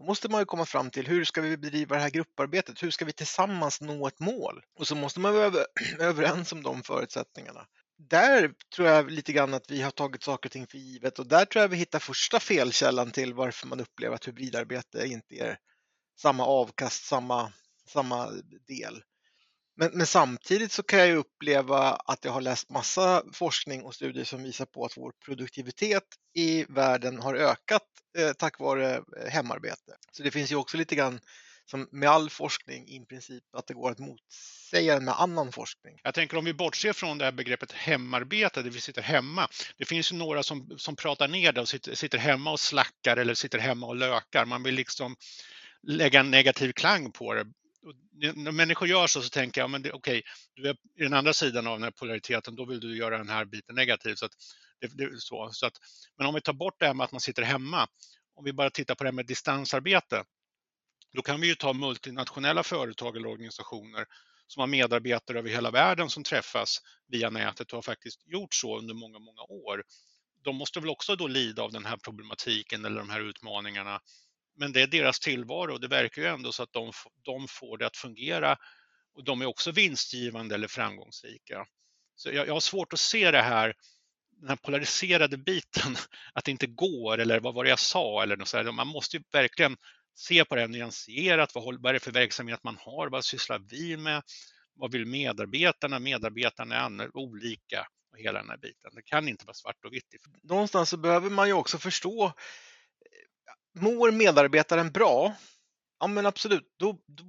Då 0.00 0.06
måste 0.06 0.28
man 0.28 0.40
ju 0.40 0.44
komma 0.44 0.64
fram 0.64 0.90
till 0.90 1.06
hur 1.06 1.24
ska 1.24 1.40
vi 1.40 1.56
bedriva 1.56 1.96
det 1.96 2.02
här 2.02 2.10
grupparbetet? 2.10 2.82
Hur 2.82 2.90
ska 2.90 3.04
vi 3.04 3.12
tillsammans 3.12 3.80
nå 3.80 4.06
ett 4.06 4.20
mål? 4.20 4.62
Och 4.78 4.86
så 4.86 4.94
måste 4.94 5.20
man 5.20 5.34
vara 5.34 5.64
överens 5.98 6.52
om 6.52 6.62
de 6.62 6.82
förutsättningarna. 6.82 7.66
Där 7.98 8.52
tror 8.74 8.88
jag 8.88 9.10
lite 9.10 9.32
grann 9.32 9.54
att 9.54 9.70
vi 9.70 9.82
har 9.82 9.90
tagit 9.90 10.22
saker 10.22 10.48
och 10.48 10.52
ting 10.52 10.66
för 10.66 10.78
givet 10.78 11.18
och 11.18 11.26
där 11.26 11.44
tror 11.44 11.62
jag 11.62 11.68
vi 11.68 11.76
hittar 11.76 11.98
första 11.98 12.40
felkällan 12.40 13.10
till 13.10 13.34
varför 13.34 13.66
man 13.66 13.80
upplever 13.80 14.14
att 14.14 14.28
hybridarbete 14.28 15.06
inte 15.06 15.34
ger 15.34 15.58
samma 16.20 16.46
avkast, 16.46 17.04
samma, 17.04 17.52
samma 17.88 18.30
del. 18.68 19.02
Men, 19.80 19.90
men, 19.94 20.06
samtidigt 20.06 20.72
så 20.72 20.82
kan 20.82 20.98
jag 20.98 21.16
uppleva 21.16 21.78
att 21.92 22.24
jag 22.24 22.32
har 22.32 22.40
läst 22.40 22.70
massa 22.70 23.22
forskning 23.32 23.82
och 23.82 23.94
studier 23.94 24.24
som 24.24 24.42
visar 24.42 24.66
på 24.66 24.84
att 24.84 24.96
vår 24.96 25.12
produktivitet 25.24 26.02
i 26.34 26.64
världen 26.68 27.18
har 27.18 27.34
ökat 27.34 27.82
eh, 28.18 28.32
tack 28.32 28.58
vare 28.58 28.94
eh, 28.94 29.30
hemarbete. 29.30 29.96
Så 30.12 30.22
det 30.22 30.30
finns 30.30 30.52
ju 30.52 30.56
också 30.56 30.76
lite 30.76 30.94
grann 30.94 31.20
som 31.70 31.88
med 31.92 32.08
all 32.08 32.30
forskning 32.30 32.88
i 32.88 33.06
princip 33.06 33.44
att 33.56 33.66
det 33.66 33.74
går 33.74 33.90
att 33.90 33.98
motsäga 33.98 34.94
den 34.94 35.04
med 35.04 35.20
annan 35.20 35.52
forskning. 35.52 35.98
Jag 36.02 36.14
tänker 36.14 36.36
om 36.36 36.44
vi 36.44 36.54
bortser 36.54 36.92
från 36.92 37.18
det 37.18 37.24
här 37.24 37.32
begreppet 37.32 37.72
hemarbete, 37.72 38.62
där 38.62 38.70
vi 38.70 38.80
sitter 38.80 39.02
hemma. 39.02 39.48
Det 39.76 39.84
finns 39.84 40.12
ju 40.12 40.16
några 40.16 40.42
som, 40.42 40.74
som 40.76 40.96
pratar 40.96 41.28
ner 41.28 41.52
det 41.52 41.60
och 41.60 41.68
sitter, 41.68 41.94
sitter 41.94 42.18
hemma 42.18 42.52
och 42.52 42.60
slackar 42.60 43.16
eller 43.16 43.34
sitter 43.34 43.58
hemma 43.58 43.86
och 43.86 43.96
lökar. 43.96 44.44
Man 44.44 44.62
vill 44.62 44.74
liksom 44.74 45.16
lägga 45.82 46.20
en 46.20 46.30
negativ 46.30 46.72
klang 46.72 47.12
på 47.12 47.34
det 47.34 47.46
när 48.34 48.52
människor 48.52 48.88
gör 48.88 49.06
så, 49.06 49.22
så 49.22 49.28
tänker 49.28 49.60
jag, 49.60 49.70
men 49.70 49.80
okej, 49.80 49.92
okay, 49.92 50.22
du 50.54 50.68
är 50.68 50.76
i 50.98 51.02
den 51.02 51.14
andra 51.14 51.32
sidan 51.32 51.66
av 51.66 51.76
den 51.76 51.82
här 51.82 51.90
polariteten, 51.90 52.56
då 52.56 52.64
vill 52.64 52.80
du 52.80 52.96
göra 52.96 53.18
den 53.18 53.28
här 53.28 53.44
biten 53.44 53.74
negativ. 53.74 54.14
Så 54.14 54.26
att, 54.26 54.32
det, 54.80 54.96
det, 54.96 55.20
så, 55.20 55.48
så 55.52 55.66
att, 55.66 55.72
men 56.18 56.26
om 56.26 56.34
vi 56.34 56.40
tar 56.40 56.52
bort 56.52 56.74
det 56.78 56.86
här 56.86 56.94
med 56.94 57.04
att 57.04 57.12
man 57.12 57.20
sitter 57.20 57.42
hemma, 57.42 57.86
om 58.34 58.44
vi 58.44 58.52
bara 58.52 58.70
tittar 58.70 58.94
på 58.94 59.04
det 59.04 59.08
här 59.08 59.14
med 59.14 59.26
distansarbete, 59.26 60.24
då 61.12 61.22
kan 61.22 61.40
vi 61.40 61.46
ju 61.46 61.54
ta 61.54 61.72
multinationella 61.72 62.62
företag 62.62 63.16
eller 63.16 63.28
organisationer 63.28 64.06
som 64.46 64.60
har 64.60 64.66
medarbetare 64.66 65.38
över 65.38 65.50
hela 65.50 65.70
världen 65.70 66.10
som 66.10 66.22
träffas 66.22 66.78
via 67.08 67.30
nätet 67.30 67.72
och 67.72 67.76
har 67.76 67.82
faktiskt 67.82 68.26
gjort 68.26 68.54
så 68.54 68.78
under 68.78 68.94
många, 68.94 69.18
många 69.18 69.42
år. 69.42 69.82
De 70.44 70.56
måste 70.56 70.80
väl 70.80 70.90
också 70.90 71.16
då 71.16 71.26
lida 71.26 71.62
av 71.62 71.72
den 71.72 71.84
här 71.84 71.96
problematiken 71.96 72.84
eller 72.84 72.98
de 72.98 73.10
här 73.10 73.20
utmaningarna. 73.20 74.00
Men 74.60 74.72
det 74.72 74.82
är 74.82 74.86
deras 74.86 75.20
tillvaro 75.20 75.72
och 75.72 75.80
det 75.80 75.88
verkar 75.88 76.22
ju 76.22 76.28
ändå 76.28 76.52
så 76.52 76.62
att 76.62 76.72
de, 76.72 76.92
de 77.24 77.48
får 77.48 77.78
det 77.78 77.86
att 77.86 77.96
fungera 77.96 78.56
och 79.14 79.24
de 79.24 79.42
är 79.42 79.46
också 79.46 79.70
vinstgivande 79.70 80.54
eller 80.54 80.68
framgångsrika. 80.68 81.66
Så 82.14 82.30
jag, 82.32 82.48
jag 82.48 82.52
har 82.52 82.60
svårt 82.60 82.92
att 82.92 83.00
se 83.00 83.30
det 83.30 83.42
här, 83.42 83.74
den 84.40 84.48
här 84.48 84.56
polariserade 84.56 85.36
biten, 85.36 85.96
att 86.34 86.44
det 86.44 86.50
inte 86.50 86.66
går 86.66 87.18
eller 87.18 87.40
vad 87.40 87.54
var 87.54 87.64
det 87.64 87.70
jag 87.70 87.78
sa 87.78 88.22
eller 88.22 88.36
något 88.36 88.48
så 88.48 88.56
här. 88.56 88.72
Man 88.72 88.86
måste 88.86 89.16
ju 89.16 89.22
verkligen 89.32 89.76
se 90.14 90.44
på 90.44 90.56
det 90.56 90.66
nyanserat. 90.66 91.54
Vad, 91.54 91.64
vad 91.64 91.90
är 91.90 91.92
det 91.92 92.00
för 92.00 92.12
verksamhet 92.12 92.64
man 92.64 92.76
har? 92.80 93.08
Vad 93.08 93.24
sysslar 93.24 93.58
vi 93.58 93.96
med? 93.96 94.22
Vad 94.74 94.92
vill 94.92 95.06
medarbetarna? 95.06 95.98
Medarbetarna 95.98 96.76
är 96.76 97.16
olika 97.16 97.86
och 98.12 98.18
hela 98.18 98.38
den 98.38 98.50
här 98.50 98.58
biten. 98.58 98.90
Det 98.94 99.02
kan 99.02 99.28
inte 99.28 99.46
vara 99.46 99.54
svart 99.54 99.84
och 99.84 99.92
vitt. 99.92 100.14
Någonstans 100.42 100.90
så 100.90 100.96
behöver 100.96 101.30
man 101.30 101.46
ju 101.46 101.52
också 101.52 101.78
förstå, 101.78 102.24
eh, 102.26 102.32
mår 103.74 104.10
medarbetaren 104.10 104.90
bra? 104.92 105.34
Ja 106.00 106.06
men 106.06 106.26
absolut, 106.26 106.74
då, 106.76 106.92
då 106.92 107.24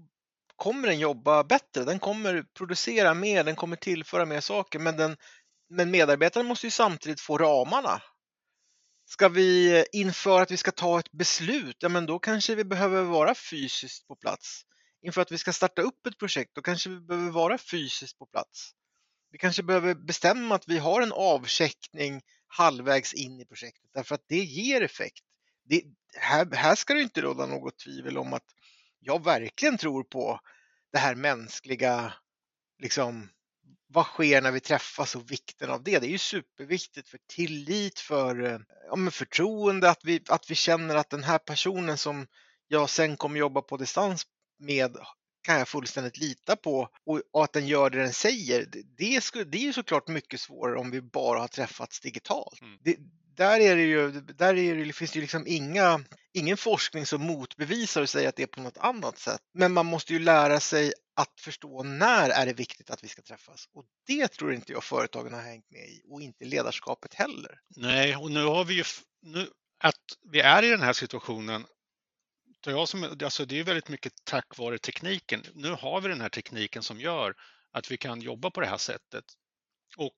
kommer 0.56 0.88
den 0.88 1.00
jobba 1.00 1.44
bättre, 1.44 1.84
den 1.84 2.00
kommer 2.00 2.46
producera 2.54 3.14
mer, 3.14 3.44
den 3.44 3.56
kommer 3.56 3.76
tillföra 3.76 4.26
mer 4.26 4.40
saker, 4.40 4.80
men, 4.80 4.98
den, 4.98 5.18
men 5.70 5.92
medarbetaren 5.92 6.46
måste 6.46 6.68
ju 6.68 6.72
samtidigt 6.72 7.22
få 7.22 7.38
ramarna 7.38 8.02
Ska 9.12 9.30
vi 9.30 9.86
inför 9.92 10.42
att 10.42 10.52
vi 10.52 10.58
ska 10.58 10.72
ta 10.72 11.00
ett 11.00 11.12
beslut, 11.12 11.78
ja 11.80 11.90
men 11.90 12.06
då 12.06 12.20
kanske 12.20 12.56
vi 12.56 12.64
behöver 12.64 13.04
vara 13.04 13.36
fysiskt 13.36 14.08
på 14.08 14.16
plats. 14.16 14.62
Inför 15.02 15.22
att 15.22 15.32
vi 15.32 15.38
ska 15.38 15.54
starta 15.54 15.82
upp 15.82 16.06
ett 16.08 16.18
projekt, 16.18 16.52
då 16.56 16.62
kanske 16.62 16.90
vi 16.90 17.00
behöver 17.00 17.32
vara 17.32 17.58
fysiskt 17.58 18.18
på 18.18 18.26
plats. 18.26 18.72
Vi 19.32 19.38
kanske 19.38 19.64
behöver 19.64 19.96
bestämma 19.96 20.56
att 20.56 20.68
vi 20.68 20.78
har 20.78 21.02
en 21.02 21.12
avcheckning 21.12 22.22
halvvägs 22.48 23.14
in 23.14 23.40
i 23.40 23.46
projektet 23.46 23.90
därför 23.94 24.16
att 24.16 24.26
det 24.28 24.44
ger 24.44 24.82
effekt. 24.82 25.24
Det, 25.72 25.84
här, 26.18 26.56
här 26.56 26.76
ska 26.76 26.94
det 26.94 27.02
inte 27.02 27.22
råda 27.22 27.46
något 27.46 27.78
tvivel 27.78 28.18
om 28.18 28.34
att 28.34 28.46
jag 29.00 29.24
verkligen 29.24 29.78
tror 29.78 30.04
på 30.04 30.40
det 30.92 30.98
här 30.98 31.16
mänskliga 31.16 32.14
liksom, 32.82 33.30
vad 33.88 34.06
sker 34.06 34.42
när 34.42 34.52
vi 34.52 34.60
träffas 34.60 35.16
och 35.16 35.32
vikten 35.32 35.70
av 35.70 35.84
det. 35.84 36.00
Det 36.00 36.08
är 36.08 36.12
ju 36.12 36.18
superviktigt 36.18 37.10
för 37.10 37.20
tillit, 37.28 38.00
för 38.00 38.44
eh, 38.44 38.60
ja, 38.90 39.12
förtroende, 39.12 39.90
att 39.90 40.00
vi, 40.04 40.24
att 40.28 40.52
vi 40.52 40.56
känner 40.56 40.96
att 40.96 41.10
den 41.10 41.24
här 41.24 41.38
personen 41.38 41.98
som 41.98 42.28
jag 42.68 42.90
sen 42.90 43.18
kommer 43.18 43.40
jobba 43.40 43.62
på 43.62 43.78
distans 43.78 44.28
med 44.60 44.98
kan 45.42 45.58
jag 45.58 45.68
fullständigt 45.68 46.18
lita 46.18 46.56
på 46.56 46.90
och, 47.06 47.22
och 47.32 47.44
att 47.44 47.54
den 47.54 47.68
gör 47.68 47.90
det 47.90 48.00
den 48.00 48.14
säger. 48.14 48.66
Det, 48.66 48.84
det, 48.98 49.24
skulle, 49.24 49.44
det 49.44 49.58
är 49.58 49.62
ju 49.62 49.74
såklart 49.74 50.08
mycket 50.08 50.40
svårare 50.40 50.80
om 50.80 50.92
vi 50.92 51.02
bara 51.02 51.40
har 51.40 51.48
träffats 51.48 52.00
digitalt. 52.00 52.62
Mm. 52.62 52.78
Det, 52.82 52.96
där 53.36 53.60
är 53.60 53.76
det 53.76 53.82
ju, 53.82 54.12
där 54.12 54.58
är 54.58 54.86
det, 54.86 54.94
finns 54.94 55.12
det 55.12 55.16
ju 55.16 55.22
liksom 55.22 55.48
inga, 55.48 56.04
ingen 56.34 56.58
forskning 56.58 57.06
som 57.06 57.22
motbevisar 57.22 58.02
och 58.02 58.10
säger 58.10 58.30
att 58.30 58.36
det 58.36 58.44
är 58.44 58.48
på 58.48 58.62
något 58.62 58.78
annat 58.78 59.18
sätt. 59.18 59.42
Men 59.54 59.74
man 59.74 59.86
måste 59.86 60.14
ju 60.14 60.20
lära 60.20 60.60
sig 60.60 60.94
att 61.16 61.40
förstå 61.40 61.84
när 61.84 62.30
är 62.30 62.46
det 62.46 62.54
viktigt 62.54 62.90
att 62.90 63.04
vi 63.04 63.08
ska 63.08 63.22
träffas. 63.22 63.70
Och 63.74 63.86
det 64.08 64.28
tror 64.28 64.54
inte 64.54 64.72
jag 64.72 64.84
företagen 64.84 65.34
har 65.34 65.42
hängt 65.42 65.72
med 65.72 65.90
i 65.90 66.02
och 66.10 66.22
inte 66.22 66.46
ledarskapet 66.46 67.14
heller. 67.14 67.60
Nej, 67.76 68.16
och 68.16 68.32
nu 68.32 68.44
har 68.44 68.66
vi 68.66 68.74
ju, 68.74 68.84
nu, 69.22 69.48
att 69.78 69.96
vi 70.32 70.40
är 70.40 70.64
i 70.64 70.70
den 70.70 70.82
här 70.82 70.94
situationen 70.94 71.66
jag 72.66 72.88
som, 72.88 73.18
alltså 73.24 73.46
det 73.46 73.60
är 73.60 73.64
väldigt 73.64 73.90
mycket 73.90 74.14
tack 74.24 74.58
vare 74.58 74.78
tekniken. 74.78 75.44
Nu 75.54 75.70
har 75.70 76.02
vi 76.02 76.10
den 76.10 76.22
här 76.22 76.30
tekniken 76.30 76.84
som 76.84 77.00
gör 77.00 77.36
att 77.72 77.92
vi 77.92 77.98
kan 77.98 78.22
jobba 78.22 78.52
på 78.52 78.62
det 78.62 78.68
här 78.68 78.78
sättet. 78.78 79.26
Och 79.98 80.16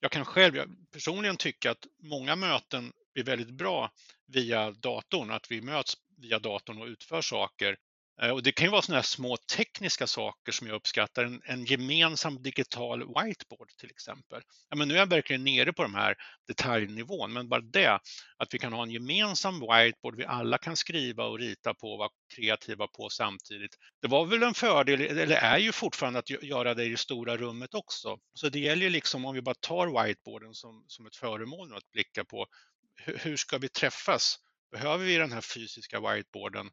jag 0.00 0.10
kan 0.10 0.24
själv 0.24 0.56
jag 0.56 0.68
personligen 0.92 1.36
tycka 1.36 1.70
att 1.70 1.86
många 2.02 2.36
möten 2.36 2.92
blir 3.14 3.24
väldigt 3.24 3.50
bra 3.50 3.90
via 4.26 4.70
datorn, 4.70 5.30
att 5.30 5.50
vi 5.50 5.62
möts 5.62 5.94
via 6.16 6.38
datorn 6.38 6.82
och 6.82 6.86
utför 6.86 7.20
saker. 7.20 7.76
Eh, 8.22 8.30
och 8.30 8.42
det 8.42 8.52
kan 8.52 8.66
ju 8.66 8.70
vara 8.70 8.82
sådana 8.82 8.98
här 8.98 9.02
små 9.02 9.36
tekniska 9.56 10.06
saker 10.06 10.52
som 10.52 10.66
jag 10.66 10.76
uppskattar. 10.76 11.24
En, 11.24 11.42
en 11.44 11.64
gemensam 11.64 12.42
digital 12.42 12.98
whiteboard 12.98 13.68
till 13.78 13.90
exempel. 13.90 14.42
Ja, 14.68 14.76
men 14.76 14.88
nu 14.88 14.94
är 14.94 14.98
jag 14.98 15.06
verkligen 15.06 15.44
nere 15.44 15.72
på 15.72 15.82
de 15.82 15.94
här 15.94 16.14
detaljnivån, 16.46 17.32
men 17.32 17.48
bara 17.48 17.60
det 17.60 18.00
att 18.36 18.54
vi 18.54 18.58
kan 18.58 18.72
ha 18.72 18.82
en 18.82 18.90
gemensam 18.90 19.60
whiteboard 19.60 20.16
vi 20.16 20.24
alla 20.24 20.58
kan 20.58 20.76
skriva 20.76 21.24
och 21.24 21.38
rita 21.38 21.74
på 21.74 21.92
och 21.92 21.98
vara 21.98 22.10
kreativa 22.34 22.86
på 22.86 23.08
samtidigt. 23.08 23.76
Det 24.02 24.08
var 24.08 24.26
väl 24.26 24.42
en 24.42 24.54
fördel, 24.54 25.00
eller 25.00 25.36
är 25.36 25.58
ju 25.58 25.72
fortfarande 25.72 26.18
att 26.18 26.30
göra 26.30 26.74
det 26.74 26.84
i 26.84 26.88
det 26.88 26.96
stora 26.96 27.36
rummet 27.36 27.74
också. 27.74 28.16
Så 28.34 28.48
det 28.48 28.58
gäller 28.58 28.82
ju 28.82 28.90
liksom 28.90 29.24
om 29.24 29.34
vi 29.34 29.42
bara 29.42 29.54
tar 29.60 30.04
whiteboarden 30.04 30.54
som, 30.54 30.84
som 30.86 31.06
ett 31.06 31.16
föremål 31.16 31.74
att 31.74 31.90
blicka 31.92 32.24
på. 32.24 32.46
Hur, 33.04 33.18
hur 33.18 33.36
ska 33.36 33.58
vi 33.58 33.68
träffas? 33.68 34.38
Behöver 34.72 35.04
vi 35.04 35.16
den 35.16 35.32
här 35.32 35.40
fysiska 35.40 36.00
whiteboarden 36.00 36.70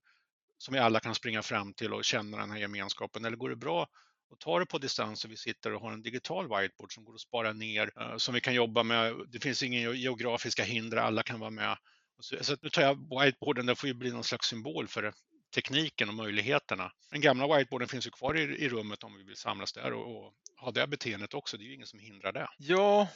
som 0.57 0.73
vi 0.73 0.79
alla 0.79 0.99
kan 0.99 1.15
springa 1.15 1.41
fram 1.41 1.73
till 1.73 1.93
och 1.93 2.05
känna 2.05 2.37
den 2.37 2.51
här 2.51 2.57
gemenskapen? 2.57 3.25
Eller 3.25 3.37
går 3.37 3.49
det 3.49 3.55
bra 3.55 3.87
att 4.31 4.39
ta 4.39 4.59
det 4.59 4.65
på 4.65 4.77
distans 4.77 5.25
och 5.25 5.31
vi 5.31 5.37
sitter 5.37 5.73
och 5.73 5.81
har 5.81 5.91
en 5.91 6.01
digital 6.01 6.43
whiteboard 6.43 6.93
som 6.93 7.05
går 7.05 7.13
att 7.13 7.21
spara 7.21 7.53
ner, 7.53 7.91
eh, 8.01 8.17
som 8.17 8.33
vi 8.33 8.41
kan 8.41 8.53
jobba 8.53 8.83
med. 8.83 9.13
Det 9.27 9.39
finns 9.39 9.63
inga 9.63 9.91
geografiska 9.91 10.63
hinder, 10.63 10.97
alla 10.97 11.23
kan 11.23 11.39
vara 11.39 11.49
med. 11.49 11.77
Så 12.19 12.57
nu 12.61 12.69
tar 12.69 12.81
jag 12.81 12.95
whiteboarden, 12.95 13.65
den 13.65 13.75
får 13.75 13.87
ju 13.87 13.93
bli 13.93 14.11
någon 14.11 14.23
slags 14.23 14.47
symbol 14.47 14.87
för 14.87 15.01
det 15.01 15.13
tekniken 15.55 16.09
och 16.09 16.15
möjligheterna. 16.15 16.91
Den 17.11 17.21
gamla 17.21 17.57
whiteboarden 17.57 17.87
finns 17.87 18.07
ju 18.07 18.11
kvar 18.11 18.37
i, 18.37 18.41
i 18.41 18.69
rummet 18.69 19.03
om 19.03 19.17
vi 19.17 19.23
vill 19.23 19.35
samlas 19.35 19.73
där 19.73 19.93
och, 19.93 20.25
och, 20.25 20.33
ha 20.57 20.71
det 20.71 20.87
beteendet 20.87 21.33
också. 21.33 21.57
Det 21.57 21.63
är 21.63 21.65
ju 21.65 21.73
ingen 21.73 21.87
som 21.87 21.99
hindrar 21.99 22.31
det. 22.31 22.47
Ja, 22.57 23.07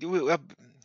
jag 0.00 0.40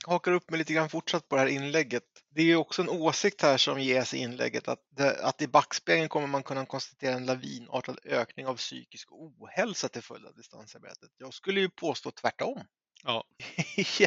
hakar 0.05 0.31
upp 0.31 0.49
mig 0.49 0.57
lite 0.57 0.73
grann 0.73 0.89
fortsatt 0.89 1.29
på 1.29 1.35
det 1.35 1.41
här 1.41 1.47
inlägget. 1.47 2.03
Det 2.29 2.41
är 2.41 2.45
ju 2.45 2.55
också 2.55 2.81
en 2.81 2.89
åsikt 2.89 3.41
här 3.41 3.57
som 3.57 3.81
ges 3.81 4.13
i 4.13 4.17
inlägget 4.17 4.67
att, 4.67 4.79
det, 4.89 5.23
att 5.23 5.41
i 5.41 5.47
backspegeln 5.47 6.09
kommer 6.09 6.27
man 6.27 6.43
kunna 6.43 6.65
konstatera 6.65 7.15
en 7.15 7.25
lavinartad 7.25 7.99
ökning 8.05 8.47
av 8.47 8.55
psykisk 8.55 9.11
ohälsa 9.11 9.89
till 9.89 10.01
följd 10.01 10.25
av 10.25 10.35
distansarbetet. 10.35 11.09
Jag 11.17 11.33
skulle 11.33 11.59
ju 11.59 11.69
påstå 11.69 12.11
tvärtom. 12.11 12.63
Ja. 13.03 13.23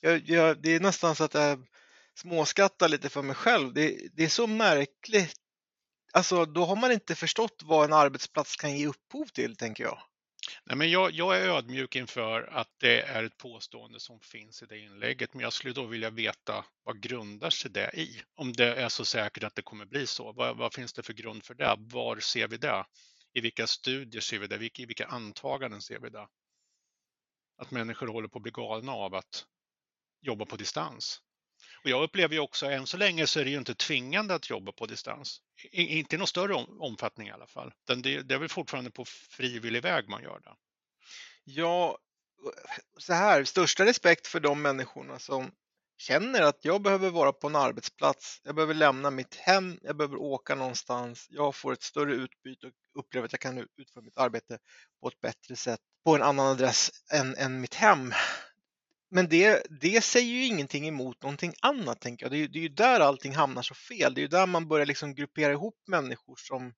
jag, 0.00 0.22
jag, 0.28 0.62
det 0.62 0.74
är 0.74 0.80
nästan 0.80 1.14
så 1.14 1.24
att 1.24 1.34
jag 1.34 1.66
småskattar 2.14 2.88
lite 2.88 3.08
för 3.08 3.22
mig 3.22 3.34
själv. 3.34 3.74
Det, 3.74 4.08
det 4.12 4.24
är 4.24 4.28
så 4.28 4.46
märkligt. 4.46 5.36
Alltså, 6.12 6.44
då 6.44 6.64
har 6.64 6.76
man 6.76 6.92
inte 6.92 7.14
förstått 7.14 7.62
vad 7.64 7.84
en 7.84 7.92
arbetsplats 7.92 8.56
kan 8.56 8.78
ge 8.78 8.86
upphov 8.86 9.26
till, 9.26 9.56
tänker 9.56 9.84
jag. 9.84 9.98
Nej, 10.70 10.76
men 10.76 10.90
jag, 10.90 11.10
jag, 11.12 11.36
är 11.36 11.48
ödmjuk 11.48 11.96
inför 11.96 12.42
att 12.42 12.68
det 12.78 13.02
är 13.02 13.24
ett 13.24 13.36
påstående 13.36 14.00
som 14.00 14.20
finns 14.20 14.62
i 14.62 14.66
det 14.66 14.78
inlägget, 14.78 15.34
men 15.34 15.42
jag 15.42 15.52
skulle 15.52 15.74
då 15.74 15.86
vilja 15.86 16.10
veta 16.10 16.64
vad 16.82 17.00
grundar 17.00 17.50
sig 17.50 17.70
det 17.70 17.90
i? 17.94 18.22
Om 18.34 18.52
det 18.52 18.74
är 18.74 18.88
så 18.88 19.04
säkert 19.04 19.44
att 19.44 19.54
det 19.54 19.62
kommer 19.62 19.86
bli 19.86 20.06
så. 20.06 20.32
Vad, 20.32 20.56
vad 20.56 20.74
finns 20.74 20.92
det 20.92 21.02
för 21.02 21.12
grund 21.12 21.44
för 21.44 21.54
det? 21.54 21.76
Var 21.78 22.16
ser 22.20 22.48
vi 22.48 22.56
det? 22.56 22.84
I 23.32 23.40
vilka 23.40 23.66
studier 23.66 24.20
ser 24.20 24.38
vi 24.38 24.46
det? 24.46 24.78
I 24.80 24.86
vilka 24.86 25.06
antaganden 25.06 25.82
ser 25.82 25.98
vi 25.98 26.10
det? 26.10 26.28
Att 27.56 27.70
människor 27.70 28.06
håller 28.06 28.28
på 28.28 28.38
att 28.38 28.42
bli 28.42 28.52
galna 28.52 28.92
av 28.92 29.14
att 29.14 29.46
jobba 30.20 30.44
på 30.44 30.56
distans. 30.56 31.22
Och 31.84 31.90
jag 31.90 32.02
upplever 32.02 32.34
ju 32.34 32.40
också, 32.40 32.66
än 32.66 32.86
så 32.86 32.96
länge 32.96 33.26
så 33.26 33.40
är 33.40 33.44
det 33.44 33.50
ju 33.50 33.58
inte 33.58 33.74
tvingande 33.74 34.34
att 34.34 34.50
jobba 34.50 34.72
på 34.72 34.86
distans. 34.86 35.40
I, 35.70 35.98
inte 35.98 36.16
i 36.16 36.18
någon 36.18 36.26
större 36.26 36.54
omfattning 36.54 37.28
i 37.28 37.30
alla 37.30 37.46
fall. 37.46 37.72
Det, 37.86 38.22
det 38.22 38.34
är 38.34 38.38
väl 38.38 38.48
fortfarande 38.48 38.90
på 38.90 39.04
frivillig 39.04 39.82
väg 39.82 40.08
man 40.08 40.22
gör 40.22 40.40
det. 40.40 40.54
Ja, 41.44 41.98
så 42.98 43.12
här, 43.12 43.44
största 43.44 43.84
respekt 43.84 44.26
för 44.26 44.40
de 44.40 44.62
människorna 44.62 45.18
som 45.18 45.50
känner 45.98 46.42
att 46.42 46.64
jag 46.64 46.82
behöver 46.82 47.10
vara 47.10 47.32
på 47.32 47.46
en 47.46 47.56
arbetsplats, 47.56 48.40
jag 48.44 48.54
behöver 48.54 48.74
lämna 48.74 49.10
mitt 49.10 49.34
hem, 49.34 49.78
jag 49.82 49.96
behöver 49.96 50.16
åka 50.16 50.54
någonstans, 50.54 51.26
jag 51.30 51.54
får 51.54 51.72
ett 51.72 51.82
större 51.82 52.14
utbyte 52.14 52.66
och 52.66 52.72
upplever 52.98 53.26
att 53.26 53.32
jag 53.32 53.40
kan 53.40 53.58
utföra 53.76 54.02
mitt 54.02 54.18
arbete 54.18 54.58
på 55.00 55.08
ett 55.08 55.20
bättre 55.20 55.56
sätt 55.56 55.80
på 56.04 56.14
en 56.14 56.22
annan 56.22 56.46
adress 56.46 56.90
än, 57.12 57.34
än 57.34 57.60
mitt 57.60 57.74
hem. 57.74 58.12
Men 59.10 59.28
det, 59.28 59.66
det 59.80 60.04
säger 60.04 60.32
ju 60.32 60.46
ingenting 60.46 60.88
emot 60.88 61.22
någonting 61.22 61.54
annat, 61.62 62.00
tänker 62.00 62.24
jag. 62.24 62.32
Det 62.32 62.38
är, 62.38 62.48
det 62.48 62.58
är 62.58 62.62
ju 62.62 62.68
där 62.68 63.00
allting 63.00 63.34
hamnar 63.34 63.62
så 63.62 63.74
fel. 63.74 64.14
Det 64.14 64.20
är 64.20 64.22
ju 64.22 64.28
där 64.28 64.46
man 64.46 64.68
börjar 64.68 64.86
liksom 64.86 65.14
gruppera 65.14 65.52
ihop 65.52 65.76
människor 65.86 66.36
som 66.36 66.72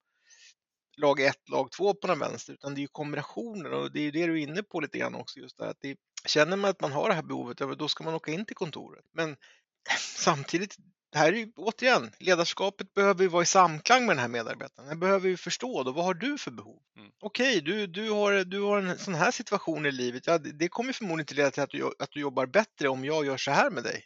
lag 0.97 1.21
1, 1.21 1.49
lag 1.49 1.71
2 1.71 1.95
på 1.95 2.07
den 2.07 2.19
vänster, 2.19 2.53
utan 2.53 2.75
det 2.75 2.79
är 2.79 2.83
ju 2.83 2.89
kombinationer 2.89 3.73
och 3.73 3.93
det 3.93 4.01
är 4.01 4.03
ju 4.03 4.11
det 4.11 4.27
du 4.27 4.33
är 4.33 4.43
inne 4.43 4.63
på 4.63 4.81
lite 4.81 4.99
grann 4.99 5.15
också, 5.15 5.39
just 5.39 5.59
där 5.59 5.67
att 5.67 5.81
det, 5.81 5.97
känner 6.27 6.57
man 6.57 6.71
att 6.71 6.81
man 6.81 6.93
har 6.93 7.09
det 7.09 7.15
här 7.15 7.23
behovet, 7.23 7.59
då 7.79 7.89
ska 7.89 8.05
man 8.05 8.15
åka 8.15 8.33
in 8.33 8.45
till 8.45 8.57
kontoret. 8.57 9.05
Men 9.13 9.37
samtidigt, 9.99 10.77
det 11.13 11.19
här 11.19 11.33
är 11.33 11.37
ju 11.37 11.53
återigen, 11.57 12.11
ledarskapet 12.19 12.95
behöver 12.95 13.23
ju 13.23 13.29
vara 13.29 13.43
i 13.43 13.47
samklang 13.47 14.07
med 14.07 14.17
den 14.17 14.21
här 14.21 14.29
medarbetaren. 14.29 14.89
Den 14.89 15.01
behöver 15.01 15.29
ju 15.29 15.37
förstå 15.37 15.83
då, 15.83 15.93
vad 15.93 16.05
har 16.05 16.15
du 16.15 16.39
för 16.39 16.51
behov? 16.51 16.83
Mm. 16.97 17.11
Okej, 17.21 17.61
du, 17.61 17.87
du, 17.87 18.11
har, 18.11 18.45
du 18.45 18.61
har 18.61 18.79
en 18.79 18.99
sån 18.99 19.15
här 19.15 19.31
situation 19.31 19.87
i 19.87 19.93
livet. 19.93 20.27
Ja, 20.27 20.39
det 20.39 20.69
kommer 20.69 20.93
förmodligen 20.93 21.21
inte 21.21 21.35
leda 21.35 21.51
till 21.51 21.63
att 21.63 21.71
du, 21.71 21.93
att 21.99 22.11
du 22.11 22.21
jobbar 22.21 22.47
bättre 22.47 22.89
om 22.89 23.05
jag 23.05 23.27
gör 23.27 23.37
så 23.37 23.51
här 23.51 23.71
med 23.71 23.85
dig. 23.85 24.05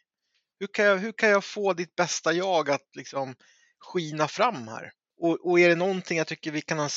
Hur 0.61 0.67
kan 0.67 0.85
jag, 0.85 0.97
hur 0.97 1.13
kan 1.13 1.29
jag 1.29 1.45
få 1.45 1.73
ditt 1.73 1.95
bästa 1.95 2.33
jag 2.33 2.71
att 2.71 2.97
liksom 2.97 3.35
skina 3.79 4.29
fram 4.29 4.69
här? 4.69 4.93
Och, 5.19 5.51
och 5.51 5.61
är 5.61 5.69
det 5.69 5.77
någonting 5.77 6.19
jag 6.19 6.27
tycker 6.27 6.51
vi 6.51 6.61
kan 6.61 6.79
ha, 6.79 6.89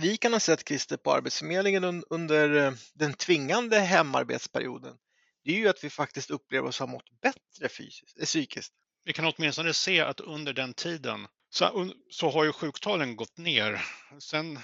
vi 0.00 0.16
kan 0.16 0.32
ha 0.32 0.40
sett 0.40 0.68
Christer 0.68 0.96
på 0.96 1.12
Arbetsförmedlingen 1.12 2.04
under 2.10 2.56
eh, 2.56 2.72
den 2.94 3.14
tvingande 3.14 3.78
hemarbetsperioden, 3.78 4.96
det 5.44 5.50
är 5.50 5.56
ju 5.56 5.68
att 5.68 5.84
vi 5.84 5.90
faktiskt 5.90 6.30
upplever 6.30 6.68
oss 6.68 6.78
ha 6.78 6.86
mått 6.86 7.20
bättre 7.22 7.68
fysiskt, 7.68 8.18
eh, 8.20 8.24
psykiskt. 8.24 8.72
Vi 9.04 9.12
kan 9.12 9.32
åtminstone 9.36 9.74
se 9.74 10.00
att 10.00 10.20
under 10.20 10.52
den 10.52 10.74
tiden 10.74 11.26
så, 11.50 11.92
så 12.10 12.30
har 12.30 12.44
ju 12.44 12.52
sjuktalen 12.52 13.16
gått 13.16 13.38
ner. 13.38 13.84
Sen, 14.18 14.58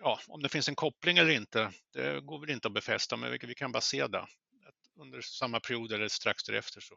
ja, 0.00 0.20
om 0.28 0.42
det 0.42 0.48
finns 0.48 0.68
en 0.68 0.74
koppling 0.74 1.18
eller 1.18 1.30
inte, 1.30 1.72
det 1.92 2.20
går 2.20 2.40
väl 2.40 2.50
inte 2.50 2.68
att 2.68 2.74
befästa, 2.74 3.16
men 3.16 3.30
vi, 3.32 3.38
vi 3.42 3.54
kan 3.54 3.72
bara 3.72 3.80
se 3.80 4.06
det. 4.06 4.18
Att 4.18 5.00
under 5.00 5.20
samma 5.20 5.60
period 5.60 5.92
eller 5.92 6.08
strax 6.08 6.44
därefter 6.44 6.80
så 6.80 6.94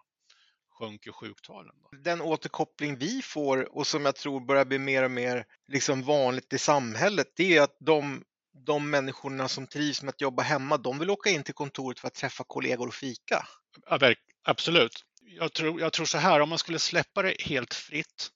sjönk 0.79 1.05
ju 1.05 1.11
sjuktalen. 1.11 1.75
Då. 1.81 1.97
Den 1.97 2.21
återkoppling 2.21 2.97
vi 2.97 3.21
får 3.21 3.77
och 3.77 3.87
som 3.87 4.05
jag 4.05 4.15
tror 4.15 4.39
börjar 4.39 4.65
bli 4.65 4.79
mer 4.79 5.03
och 5.03 5.11
mer 5.11 5.45
liksom 5.67 6.03
vanligt 6.03 6.53
i 6.53 6.57
samhället, 6.57 7.27
det 7.35 7.57
är 7.57 7.61
att 7.61 7.77
de, 7.79 8.23
de 8.65 8.89
människorna 8.89 9.47
som 9.47 9.67
trivs 9.67 10.01
med 10.03 10.09
att 10.09 10.21
jobba 10.21 10.43
hemma, 10.43 10.77
de 10.77 10.99
vill 10.99 11.09
åka 11.09 11.29
in 11.29 11.43
till 11.43 11.53
kontoret 11.53 11.99
för 11.99 12.07
att 12.07 12.13
träffa 12.13 12.43
kollegor 12.47 12.87
och 12.87 12.93
fika. 12.93 13.47
Ja, 13.89 14.15
absolut. 14.43 15.06
Jag 15.29 15.53
tror, 15.53 15.81
jag 15.81 15.93
tror 15.93 16.05
så 16.05 16.17
här, 16.17 16.39
om 16.39 16.49
man 16.49 16.57
skulle 16.57 16.79
släppa 16.79 17.21
det 17.21 17.35
helt 17.41 17.73
fritt 17.73 18.31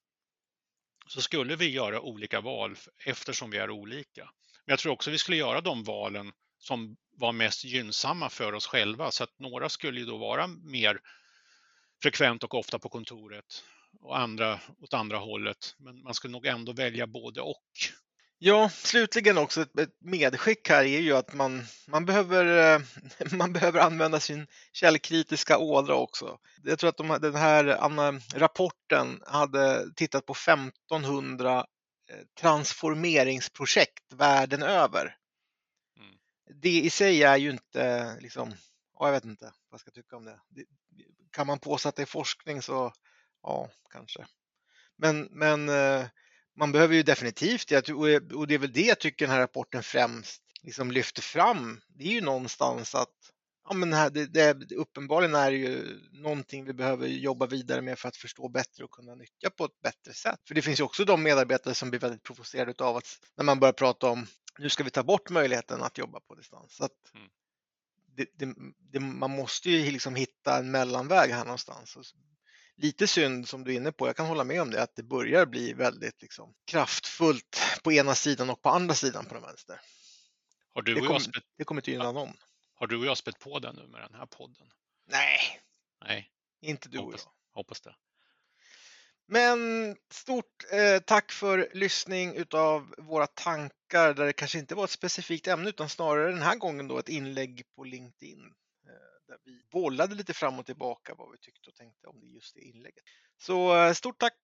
så 1.07 1.21
skulle 1.21 1.55
vi 1.55 1.69
göra 1.69 2.01
olika 2.01 2.41
val 2.41 2.75
eftersom 3.05 3.51
vi 3.51 3.57
är 3.57 3.69
olika. 3.69 4.23
Men 4.65 4.73
jag 4.73 4.79
tror 4.79 4.93
också 4.93 5.11
vi 5.11 5.17
skulle 5.17 5.37
göra 5.37 5.61
de 5.61 5.83
valen 5.83 6.31
som 6.57 6.97
var 7.17 7.31
mest 7.31 7.63
gynnsamma 7.63 8.29
för 8.29 8.53
oss 8.53 8.67
själva. 8.67 9.11
Så 9.11 9.23
att 9.23 9.39
några 9.39 9.69
skulle 9.69 9.99
ju 9.99 10.05
då 10.05 10.17
vara 10.17 10.47
mer 10.47 10.99
frekvent 12.01 12.43
och 12.43 12.53
ofta 12.53 12.79
på 12.79 12.89
kontoret 12.89 13.63
och 14.01 14.19
andra 14.19 14.59
åt 14.79 14.93
andra 14.93 15.17
hållet. 15.17 15.75
Men 15.77 16.03
man 16.03 16.13
skulle 16.13 16.31
nog 16.31 16.45
ändå 16.45 16.73
välja 16.73 17.07
både 17.07 17.41
och. 17.41 17.65
Ja, 18.43 18.69
slutligen 18.69 19.37
också 19.37 19.61
ett, 19.61 19.89
medskick 19.99 20.69
här 20.69 20.83
är 20.83 20.99
ju 20.99 21.13
att 21.13 21.33
man, 21.33 21.63
man, 21.87 22.05
behöver, 22.05 22.75
eh, 22.75 22.81
man 23.37 23.53
behöver 23.53 23.79
använda 23.79 24.19
sin 24.19 24.47
källkritiska 24.71 25.57
ådra 25.57 25.95
också. 25.95 26.39
Jag 26.63 26.79
tror 26.79 26.89
att 26.89 26.97
de, 26.97 27.17
den 27.21 27.35
här 27.35 27.63
rapporten 28.39 29.21
hade 29.27 29.93
tittat 29.95 30.25
på 30.25 30.33
1500 30.33 31.57
eh, 31.57 31.65
transformeringsprojekt 32.39 34.13
världen 34.13 34.63
över. 34.63 35.15
Mm. 35.97 36.15
Det 36.61 36.81
i 36.81 36.89
sig 36.89 37.23
är 37.23 37.37
ju 37.37 37.51
inte 37.51 38.15
liksom, 38.19 38.53
jag 38.99 39.11
vet 39.11 39.25
inte 39.25 39.45
vad 39.45 39.53
jag 39.71 39.79
ska 39.79 39.91
tycka 39.91 40.15
om 40.15 40.25
det 40.25 40.39
kan 41.31 41.47
man 41.47 41.59
påstå 41.59 41.89
att 41.89 41.95
det 41.95 42.01
är 42.01 42.05
forskning 42.05 42.61
så 42.61 42.93
ja, 43.43 43.69
kanske. 43.91 44.25
Men, 44.97 45.27
men 45.31 45.69
eh, 45.69 46.05
man 46.57 46.71
behöver 46.71 46.95
ju 46.95 47.03
definitivt 47.03 47.67
det 47.67 47.89
och 48.33 48.47
det 48.47 48.53
är 48.53 48.57
väl 48.57 48.73
det 48.73 48.81
jag 48.81 48.99
tycker 48.99 49.25
den 49.25 49.35
här 49.35 49.41
rapporten 49.41 49.83
främst 49.83 50.41
liksom 50.61 50.91
lyfter 50.91 51.21
fram. 51.21 51.81
Det 51.87 52.03
är 52.03 52.11
ju 52.11 52.21
någonstans 52.21 52.95
att 52.95 53.15
ja, 53.67 53.73
men 53.73 53.93
här, 53.93 54.09
det, 54.09 54.25
det, 54.25 54.75
uppenbarligen 54.75 55.35
är 55.35 55.51
det 55.51 55.57
ju 55.57 55.99
någonting 56.11 56.65
vi 56.65 56.73
behöver 56.73 57.07
jobba 57.07 57.45
vidare 57.45 57.81
med 57.81 57.99
för 57.99 58.07
att 58.07 58.17
förstå 58.17 58.49
bättre 58.49 58.83
och 58.83 58.91
kunna 58.91 59.15
nyttja 59.15 59.49
på 59.49 59.65
ett 59.65 59.81
bättre 59.83 60.13
sätt. 60.13 60.39
För 60.47 60.55
det 60.55 60.61
finns 60.61 60.79
ju 60.79 60.83
också 60.83 61.05
de 61.05 61.23
medarbetare 61.23 61.73
som 61.73 61.89
blir 61.89 61.99
väldigt 61.99 62.23
provocerade 62.23 62.83
av 62.83 62.97
att 62.97 63.07
när 63.37 63.43
man 63.43 63.59
börjar 63.59 63.73
prata 63.73 64.09
om 64.09 64.27
nu 64.59 64.69
ska 64.69 64.83
vi 64.83 64.89
ta 64.89 65.03
bort 65.03 65.29
möjligheten 65.29 65.83
att 65.83 65.97
jobba 65.97 66.19
på 66.19 66.35
distans. 66.35 66.75
Så 66.75 66.85
att, 66.85 67.13
mm 67.15 67.27
det, 68.15 68.55
det, 68.91 68.99
man 68.99 69.31
måste 69.31 69.69
ju 69.69 69.91
liksom 69.91 70.15
hitta 70.15 70.57
en 70.57 70.71
mellanväg 70.71 71.31
här 71.31 71.45
någonstans. 71.45 71.97
Lite 72.75 73.07
synd 73.07 73.49
som 73.49 73.63
du 73.63 73.71
är 73.71 73.75
inne 73.75 73.91
på, 73.91 74.07
jag 74.07 74.15
kan 74.15 74.25
hålla 74.25 74.43
med 74.43 74.61
om 74.61 74.71
det, 74.71 74.83
att 74.83 74.95
det 74.95 75.03
börjar 75.03 75.45
bli 75.45 75.73
väldigt 75.73 76.21
liksom, 76.21 76.53
kraftfullt 76.65 77.61
på 77.83 77.91
ena 77.91 78.15
sidan 78.15 78.49
och 78.49 78.61
på 78.61 78.69
andra 78.69 78.95
sidan 78.95 79.25
på 79.25 79.33
den 79.33 79.43
vänster. 79.43 79.81
Har 80.73 80.81
du 80.81 80.93
det, 80.93 81.01
kom, 81.01 81.19
spett... 81.19 81.43
det 81.57 81.63
kommer 81.63 81.81
inte 81.81 81.91
gynna 81.91 82.11
någon. 82.11 82.33
Har 82.73 82.87
du 82.87 82.97
och 82.97 83.05
jag 83.05 83.17
spett 83.17 83.39
på 83.39 83.59
den 83.59 83.75
nu 83.75 83.87
med 83.87 84.01
den 84.01 84.13
här 84.13 84.25
podden? 84.25 84.67
Nej, 85.05 85.61
Nej. 86.05 86.31
inte 86.61 86.89
du 86.89 86.97
hoppas, 86.97 87.25
och 87.25 87.31
jag. 87.53 87.59
Hoppas 87.59 87.81
det. 87.81 87.95
Men 89.27 89.95
stort 90.09 90.65
eh, 90.71 90.99
tack 90.99 91.31
för 91.31 91.69
lyssning 91.73 92.35
utav 92.35 92.95
våra 92.97 93.27
tankar 93.27 94.13
där 94.13 94.25
det 94.25 94.33
kanske 94.33 94.59
inte 94.59 94.75
var 94.75 94.83
ett 94.83 94.89
specifikt 94.89 95.47
ämne 95.47 95.69
utan 95.69 95.89
snarare 95.89 96.31
den 96.31 96.41
här 96.41 96.55
gången 96.55 96.87
då 96.87 96.97
ett 96.97 97.09
inlägg 97.09 97.63
på 97.75 97.83
LinkedIn 97.83 98.53
där 99.31 99.39
vi 99.43 99.63
bollade 99.71 100.15
lite 100.15 100.33
fram 100.33 100.59
och 100.59 100.65
tillbaka 100.65 101.15
vad 101.17 101.31
vi 101.31 101.37
tyckte 101.37 101.69
och 101.69 101.75
tänkte 101.75 102.07
om 102.07 102.21
just 102.23 102.55
det 102.55 102.61
inlägget. 102.61 103.03
Så 103.37 103.75
eh, 103.75 103.93
stort 103.93 104.19
tack 104.19 104.37